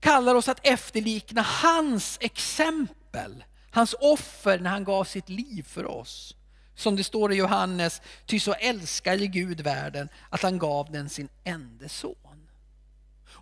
kallar 0.00 0.34
oss 0.34 0.48
att 0.48 0.66
efterlikna 0.66 1.42
hans 1.42 2.18
exempel, 2.20 3.44
hans 3.70 3.94
offer 4.00 4.58
när 4.58 4.70
han 4.70 4.84
gav 4.84 5.04
sitt 5.04 5.28
liv 5.28 5.62
för 5.62 5.86
oss. 5.86 6.36
Som 6.74 6.96
det 6.96 7.04
står 7.04 7.32
i 7.32 7.36
Johannes, 7.36 8.02
ty 8.26 8.40
så 8.40 8.52
älskade 8.52 9.26
Gud 9.26 9.60
världen 9.60 10.08
att 10.30 10.42
han 10.42 10.58
gav 10.58 10.92
den 10.92 11.08
sin 11.08 11.28
enda 11.44 11.88
son. 11.88 12.16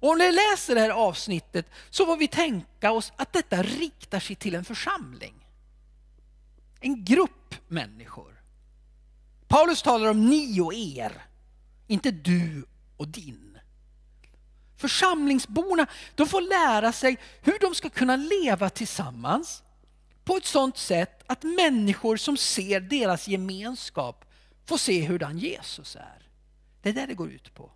Och 0.00 0.10
om 0.10 0.18
ni 0.18 0.32
läser 0.32 0.74
det 0.74 0.80
här 0.80 0.90
avsnittet 0.90 1.66
så 1.90 2.06
får 2.06 2.16
vi 2.16 2.28
tänka 2.28 2.92
oss 2.92 3.12
att 3.16 3.32
detta 3.32 3.62
riktar 3.62 4.20
sig 4.20 4.36
till 4.36 4.54
en 4.54 4.64
församling. 4.64 5.34
En 6.80 7.04
grupp 7.04 7.54
människor. 7.68 8.42
Paulus 9.48 9.82
talar 9.82 10.10
om 10.10 10.26
ni 10.26 10.60
och 10.60 10.74
er, 10.74 11.12
inte 11.86 12.10
du 12.10 12.64
och 12.96 13.08
din. 13.08 13.47
Församlingsborna 14.78 15.86
de 16.14 16.26
får 16.26 16.40
lära 16.40 16.92
sig 16.92 17.18
hur 17.42 17.58
de 17.58 17.74
ska 17.74 17.88
kunna 17.88 18.16
leva 18.16 18.70
tillsammans 18.70 19.62
på 20.24 20.36
ett 20.36 20.46
sådant 20.46 20.78
sätt 20.78 21.22
att 21.26 21.42
människor 21.42 22.16
som 22.16 22.36
ser 22.36 22.80
deras 22.80 23.28
gemenskap 23.28 24.24
får 24.66 24.76
se 24.76 25.06
hurdan 25.06 25.38
Jesus 25.38 25.96
är. 25.96 26.28
Det 26.82 26.88
är 26.88 26.92
det 26.92 27.06
det 27.06 27.14
går 27.14 27.30
ut 27.30 27.54
på. 27.54 27.70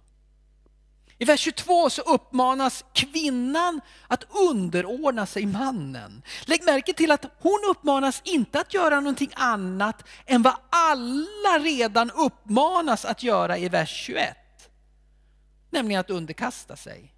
I 1.19 1.25
vers 1.25 1.41
22 1.41 1.91
så 1.91 2.03
uppmanas 2.03 2.85
kvinnan 2.93 3.81
att 4.09 4.25
underordna 4.31 5.27
sig 5.27 5.47
mannen. 5.47 6.23
Lägg 6.45 6.65
märke 6.65 6.93
till 6.93 7.11
att 7.11 7.25
hon 7.39 7.61
uppmanas 7.71 8.23
inte 8.25 8.61
att 8.61 8.75
göra 8.75 9.01
någonting 9.01 9.31
annat 9.35 10.05
än 10.27 10.43
vad 10.43 10.55
alla 10.71 11.59
redan 11.59 12.11
uppmanas 12.11 13.05
att 13.05 13.23
göra 13.23 13.59
i 13.59 13.69
vers 13.69 13.91
21. 13.91 14.37
Nämligen 15.73 16.01
att 16.01 16.11
underkasta 16.11 16.77
sig. 16.77 17.15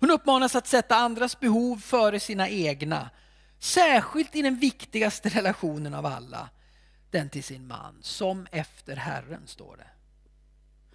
Hon 0.00 0.10
uppmanas 0.10 0.54
att 0.54 0.66
sätta 0.66 0.96
andras 0.96 1.40
behov 1.40 1.76
före 1.76 2.20
sina 2.20 2.48
egna. 2.48 3.10
Särskilt 3.58 4.36
i 4.36 4.42
den 4.42 4.58
viktigaste 4.58 5.28
relationen 5.28 5.94
av 5.94 6.06
alla, 6.06 6.48
den 7.10 7.30
till 7.30 7.44
sin 7.44 7.66
man, 7.66 7.98
som 8.02 8.46
efter 8.52 8.96
Herren 8.96 9.46
står 9.46 9.76
det. 9.76 9.86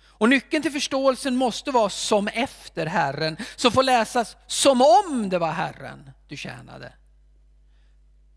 Och 0.03 0.29
nyckeln 0.29 0.63
till 0.63 0.71
förståelsen 0.71 1.35
måste 1.35 1.71
vara 1.71 1.89
som 1.89 2.27
efter 2.27 2.85
Herren, 2.85 3.37
som 3.55 3.71
får 3.71 3.83
läsas 3.83 4.37
som 4.47 4.81
om 4.81 5.29
det 5.29 5.39
var 5.39 5.51
Herren 5.51 6.11
du 6.27 6.37
tjänade. 6.37 6.93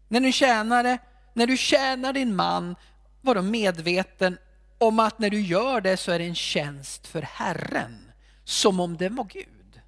När 0.09 0.20
du 0.20 0.33
tjänade, 0.33 0.99
när 1.35 1.47
du 1.47 1.57
tjänar 1.57 2.12
din 2.12 2.37
man, 2.37 2.77
var 3.20 3.35
du 3.35 3.42
medveten 3.42 4.38
om 4.87 4.99
att 4.99 5.18
när 5.18 5.31
du 5.31 5.40
gör 5.40 5.81
det 5.81 5.97
så 5.97 6.12
är 6.12 6.18
det 6.18 6.25
en 6.25 6.35
tjänst 6.35 7.07
för 7.07 7.23
Herren, 7.23 8.12
som 8.44 8.81
om 8.81 8.97
det 8.97 9.09
var 9.09 9.25
Gud. 9.25 9.81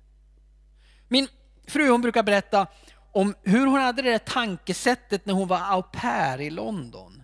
Min 1.08 1.28
fru 1.66 1.88
hon 1.88 2.00
brukar 2.00 2.22
berätta 2.22 2.66
om 3.12 3.34
hur 3.42 3.66
hon 3.66 3.80
hade 3.80 4.02
det 4.02 4.10
där 4.10 4.18
tankesättet 4.18 5.26
när 5.26 5.34
hon 5.34 5.48
var 5.48 5.60
au 5.60 5.82
pair 5.82 6.40
i 6.40 6.50
London. 6.50 7.22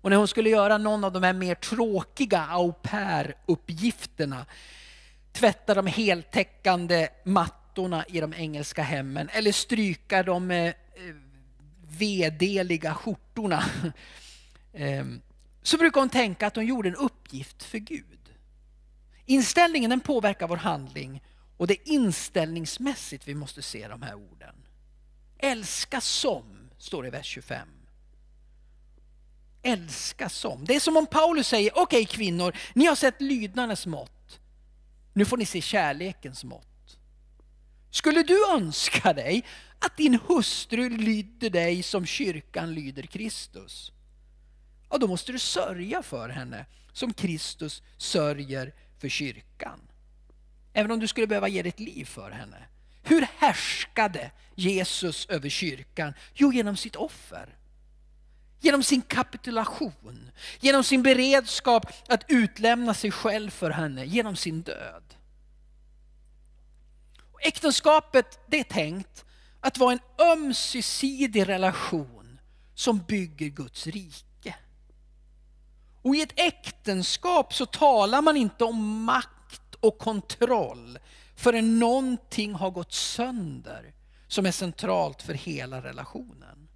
Och 0.00 0.10
när 0.10 0.16
hon 0.16 0.28
skulle 0.28 0.50
göra 0.50 0.78
någon 0.78 1.04
av 1.04 1.12
de 1.12 1.22
här 1.22 1.32
mer 1.32 1.54
tråkiga 1.54 2.46
au 2.50 2.72
pair-uppgifterna, 2.72 4.46
tvätta 5.32 5.74
de 5.74 5.86
heltäckande 5.86 7.08
mattorna 7.24 8.04
i 8.08 8.20
de 8.20 8.34
engelska 8.34 8.82
hemmen 8.82 9.28
eller 9.32 9.52
stryka 9.52 10.22
de 10.22 10.50
eh, 10.50 10.66
eh 10.66 10.74
vedeliga 11.98 12.94
skjortorna. 12.94 13.64
Ehm, 14.78 15.20
så 15.66 15.78
brukar 15.78 16.00
hon 16.00 16.10
tänka 16.10 16.46
att 16.46 16.56
hon 16.56 16.66
gjorde 16.66 16.88
en 16.88 16.96
uppgift 16.96 17.62
för 17.62 17.78
Gud. 17.78 18.32
Inställningen 19.24 19.90
den 19.90 20.00
påverkar 20.00 20.48
vår 20.48 20.56
handling 20.56 21.22
och 21.56 21.66
det 21.66 21.74
är 21.74 21.92
inställningsmässigt 21.92 23.28
vi 23.28 23.34
måste 23.34 23.62
se 23.62 23.88
de 23.88 24.02
här 24.02 24.14
orden. 24.14 24.54
Älska 25.38 26.00
som, 26.00 26.70
står 26.78 27.02
det 27.02 27.08
i 27.08 27.10
vers 27.10 27.26
25 27.26 27.68
älska 29.66 30.28
som. 30.28 30.64
Det 30.64 30.76
är 30.76 30.80
som 30.80 30.96
om 30.96 31.06
Paulus 31.06 31.48
säger, 31.48 31.70
okej 31.70 31.82
okay, 31.82 32.04
kvinnor, 32.04 32.56
ni 32.74 32.86
har 32.86 32.94
sett 32.94 33.20
lydnadens 33.20 33.86
mått. 33.86 34.40
Nu 35.12 35.24
får 35.24 35.36
ni 35.36 35.46
se 35.46 35.60
kärlekens 35.60 36.44
mått. 36.44 36.98
Skulle 37.90 38.22
du 38.22 38.50
önska 38.54 39.12
dig 39.12 39.44
att 39.78 39.96
din 39.96 40.18
hustru 40.26 40.88
lydde 40.88 41.48
dig 41.48 41.82
som 41.82 42.06
kyrkan 42.06 42.74
lyder 42.74 43.02
Kristus? 43.02 43.92
Ja, 44.90 44.98
då 44.98 45.06
måste 45.06 45.32
du 45.32 45.38
sörja 45.38 46.02
för 46.02 46.28
henne 46.28 46.66
som 46.92 47.12
Kristus 47.12 47.82
sörjer 47.96 48.74
för 48.98 49.08
kyrkan. 49.08 49.80
Även 50.72 50.90
om 50.90 51.00
du 51.00 51.06
skulle 51.06 51.26
behöva 51.26 51.48
ge 51.48 51.62
ditt 51.62 51.80
liv 51.80 52.04
för 52.04 52.30
henne. 52.30 52.66
Hur 53.02 53.26
härskade 53.38 54.30
Jesus 54.54 55.26
över 55.26 55.48
kyrkan? 55.48 56.14
Jo, 56.34 56.52
genom 56.52 56.76
sitt 56.76 56.96
offer. 56.96 57.56
Genom 58.60 58.82
sin 58.82 59.02
kapitulation, 59.02 60.30
genom 60.60 60.84
sin 60.84 61.02
beredskap 61.02 61.86
att 62.08 62.24
utlämna 62.28 62.94
sig 62.94 63.10
själv 63.10 63.50
för 63.50 63.70
henne, 63.70 64.04
genom 64.04 64.36
sin 64.36 64.62
död. 64.62 65.02
Äktenskapet 67.40 68.38
det 68.46 68.60
är 68.60 68.64
tänkt 68.64 69.24
att 69.60 69.78
vara 69.78 69.92
en 69.92 70.26
ömsesidig 70.32 71.48
relation 71.48 72.40
som 72.74 72.98
bygger 72.98 73.48
Guds 73.48 73.86
rike. 73.86 74.26
Och 76.06 76.16
i 76.16 76.22
ett 76.22 76.32
äktenskap 76.36 77.54
så 77.54 77.66
talar 77.66 78.22
man 78.22 78.36
inte 78.36 78.64
om 78.64 79.04
makt 79.04 79.74
och 79.80 79.98
kontroll 79.98 80.98
förrän 81.36 81.78
någonting 81.78 82.54
har 82.54 82.70
gått 82.70 82.92
sönder 82.92 83.94
som 84.28 84.46
är 84.46 84.50
centralt 84.50 85.22
för 85.22 85.34
hela 85.34 85.82
relationen. 85.82 86.68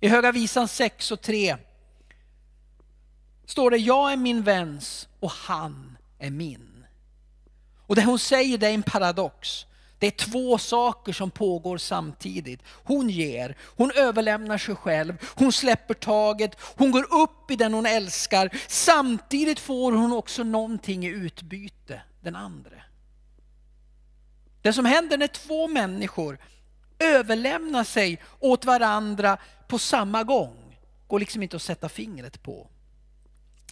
I 0.00 0.08
Höga 0.08 0.32
Visan 0.32 0.68
6 0.68 1.12
och 1.12 1.20
3 1.20 1.56
står 3.44 3.70
det 3.70 3.76
Jag 3.76 4.12
är 4.12 4.16
min 4.16 4.42
väns 4.42 5.08
och 5.20 5.30
han 5.30 5.98
är 6.18 6.30
min. 6.30 6.86
Och 7.86 7.96
det 7.96 8.04
hon 8.04 8.18
säger 8.18 8.58
det 8.58 8.66
är 8.66 8.74
en 8.74 8.82
paradox. 8.82 9.66
Det 9.98 10.06
är 10.06 10.10
två 10.10 10.58
saker 10.58 11.12
som 11.12 11.30
pågår 11.30 11.78
samtidigt. 11.78 12.60
Hon 12.84 13.10
ger, 13.10 13.56
hon 13.76 13.90
överlämnar 13.90 14.58
sig 14.58 14.74
själv, 14.74 15.16
hon 15.34 15.52
släpper 15.52 15.94
taget, 15.94 16.56
hon 16.60 16.90
går 16.90 17.14
upp 17.14 17.50
i 17.50 17.56
den 17.56 17.74
hon 17.74 17.86
älskar. 17.86 18.50
Samtidigt 18.68 19.60
får 19.60 19.92
hon 19.92 20.12
också 20.12 20.44
någonting 20.44 21.06
i 21.06 21.08
utbyte, 21.08 22.02
den 22.20 22.36
andra. 22.36 22.70
Det 24.62 24.72
som 24.72 24.84
händer 24.84 25.18
när 25.18 25.26
två 25.26 25.68
människor 25.68 26.38
överlämnar 26.98 27.84
sig 27.84 28.22
åt 28.40 28.64
varandra 28.64 29.38
på 29.68 29.78
samma 29.78 30.24
gång 30.24 30.78
går 31.06 31.18
liksom 31.20 31.42
inte 31.42 31.56
att 31.56 31.62
sätta 31.62 31.88
fingret 31.88 32.42
på. 32.42 32.68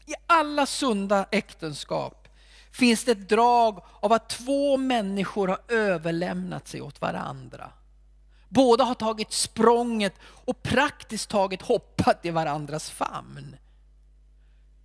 I 0.06 0.14
alla 0.26 0.66
sunda 0.66 1.26
äktenskap 1.30 2.23
finns 2.74 3.04
det 3.04 3.12
ett 3.12 3.28
drag 3.28 3.82
av 4.00 4.12
att 4.12 4.28
två 4.28 4.76
människor 4.76 5.48
har 5.48 5.60
överlämnat 5.68 6.68
sig 6.68 6.82
åt 6.82 7.00
varandra. 7.00 7.70
Båda 8.48 8.84
har 8.84 8.94
tagit 8.94 9.32
språnget 9.32 10.14
och 10.20 10.62
praktiskt 10.62 11.30
taget 11.30 11.62
hoppat 11.62 12.24
i 12.26 12.30
varandras 12.30 12.90
famn. 12.90 13.56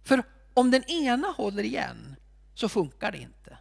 För 0.03 0.23
om 0.53 0.71
den 0.71 0.83
ena 0.83 1.27
håller 1.27 1.63
igen 1.63 2.15
så 2.55 2.69
funkar 2.69 3.11
det 3.11 3.17
inte. 3.17 3.57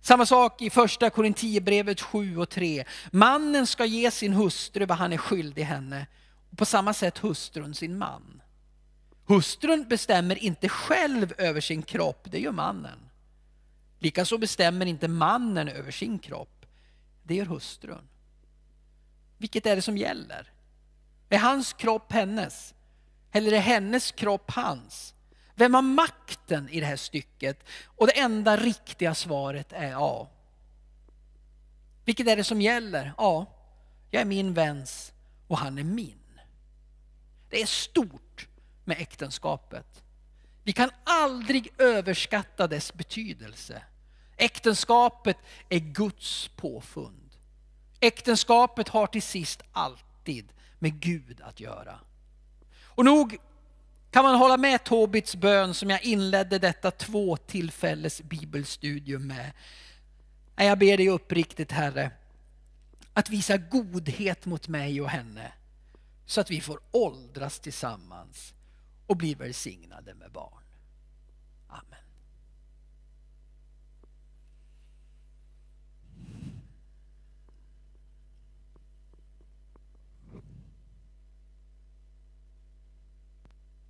Samma 0.00 0.26
sak 0.26 0.62
i 0.62 0.70
första 0.70 1.10
Korintierbrevet 1.10 2.00
7 2.00 2.38
och 2.38 2.48
3. 2.48 2.84
Mannen 3.10 3.66
ska 3.66 3.84
ge 3.84 4.10
sin 4.10 4.32
hustru 4.32 4.86
vad 4.86 4.98
han 4.98 5.12
är 5.12 5.16
skyldig 5.16 5.62
henne. 5.62 6.06
Och 6.50 6.58
på 6.58 6.64
samma 6.64 6.94
sätt 6.94 7.18
hustrun 7.18 7.74
sin 7.74 7.98
man. 7.98 8.41
Hustrun 9.26 9.88
bestämmer 9.88 10.38
inte 10.38 10.68
själv 10.68 11.34
över 11.38 11.60
sin 11.60 11.82
kropp, 11.82 12.28
det 12.30 12.40
gör 12.40 12.52
mannen. 12.52 12.98
Likaså 13.98 14.38
bestämmer 14.38 14.86
inte 14.86 15.08
mannen 15.08 15.68
över 15.68 15.90
sin 15.90 16.18
kropp, 16.18 16.66
det 17.22 17.34
gör 17.34 17.46
hustrun. 17.46 18.08
Vilket 19.38 19.66
är 19.66 19.76
det 19.76 19.82
som 19.82 19.96
gäller? 19.96 20.52
Är 21.28 21.38
hans 21.38 21.72
kropp 21.72 22.12
hennes? 22.12 22.74
Eller 23.32 23.52
är 23.52 23.60
hennes 23.60 24.12
kropp 24.12 24.50
hans? 24.50 25.14
Vem 25.54 25.74
har 25.74 25.82
makten 25.82 26.68
i 26.68 26.80
det 26.80 26.86
här 26.86 26.96
stycket? 26.96 27.64
Och 27.84 28.06
det 28.06 28.20
enda 28.20 28.56
riktiga 28.56 29.14
svaret 29.14 29.72
är 29.72 29.90
ja. 29.90 30.30
Vilket 32.04 32.28
är 32.28 32.36
det 32.36 32.44
som 32.44 32.60
gäller? 32.60 33.12
Ja, 33.16 33.46
jag 34.10 34.22
är 34.22 34.26
min 34.26 34.54
väns 34.54 35.12
och 35.48 35.58
han 35.58 35.78
är 35.78 35.84
min. 35.84 36.18
Det 37.50 37.62
är 37.62 37.66
stort 37.66 38.31
med 38.92 39.02
äktenskapet. 39.02 40.02
Vi 40.64 40.72
kan 40.72 40.90
aldrig 41.04 41.72
överskatta 41.78 42.66
dess 42.66 42.94
betydelse. 42.94 43.82
Äktenskapet 44.36 45.36
är 45.68 45.78
Guds 45.78 46.48
påfund. 46.56 47.30
Äktenskapet 48.00 48.88
har 48.88 49.06
till 49.06 49.22
sist 49.22 49.62
alltid 49.72 50.52
med 50.78 51.00
Gud 51.00 51.40
att 51.40 51.60
göra. 51.60 51.98
Och 52.84 53.04
nog 53.04 53.36
kan 54.10 54.24
man 54.24 54.34
hålla 54.34 54.56
med 54.56 54.84
Tobits 54.84 55.36
bön 55.36 55.74
som 55.74 55.90
jag 55.90 56.04
inledde 56.04 56.58
detta 56.58 56.90
två 56.90 57.36
tillfälles 57.36 58.22
bibelstudium 58.22 59.26
med. 59.26 59.52
Jag 60.56 60.78
ber 60.78 60.96
dig 60.96 61.08
uppriktigt 61.08 61.72
Herre, 61.72 62.10
att 63.12 63.30
visa 63.30 63.56
godhet 63.56 64.46
mot 64.46 64.68
mig 64.68 65.00
och 65.00 65.10
henne 65.10 65.52
så 66.26 66.40
att 66.40 66.50
vi 66.50 66.60
får 66.60 66.80
åldras 66.90 67.60
tillsammans 67.60 68.54
och 69.12 69.18
bli 69.18 69.34
välsignade 69.34 70.14
med 70.14 70.32
barn. 70.32 70.64
Amen. 71.68 72.01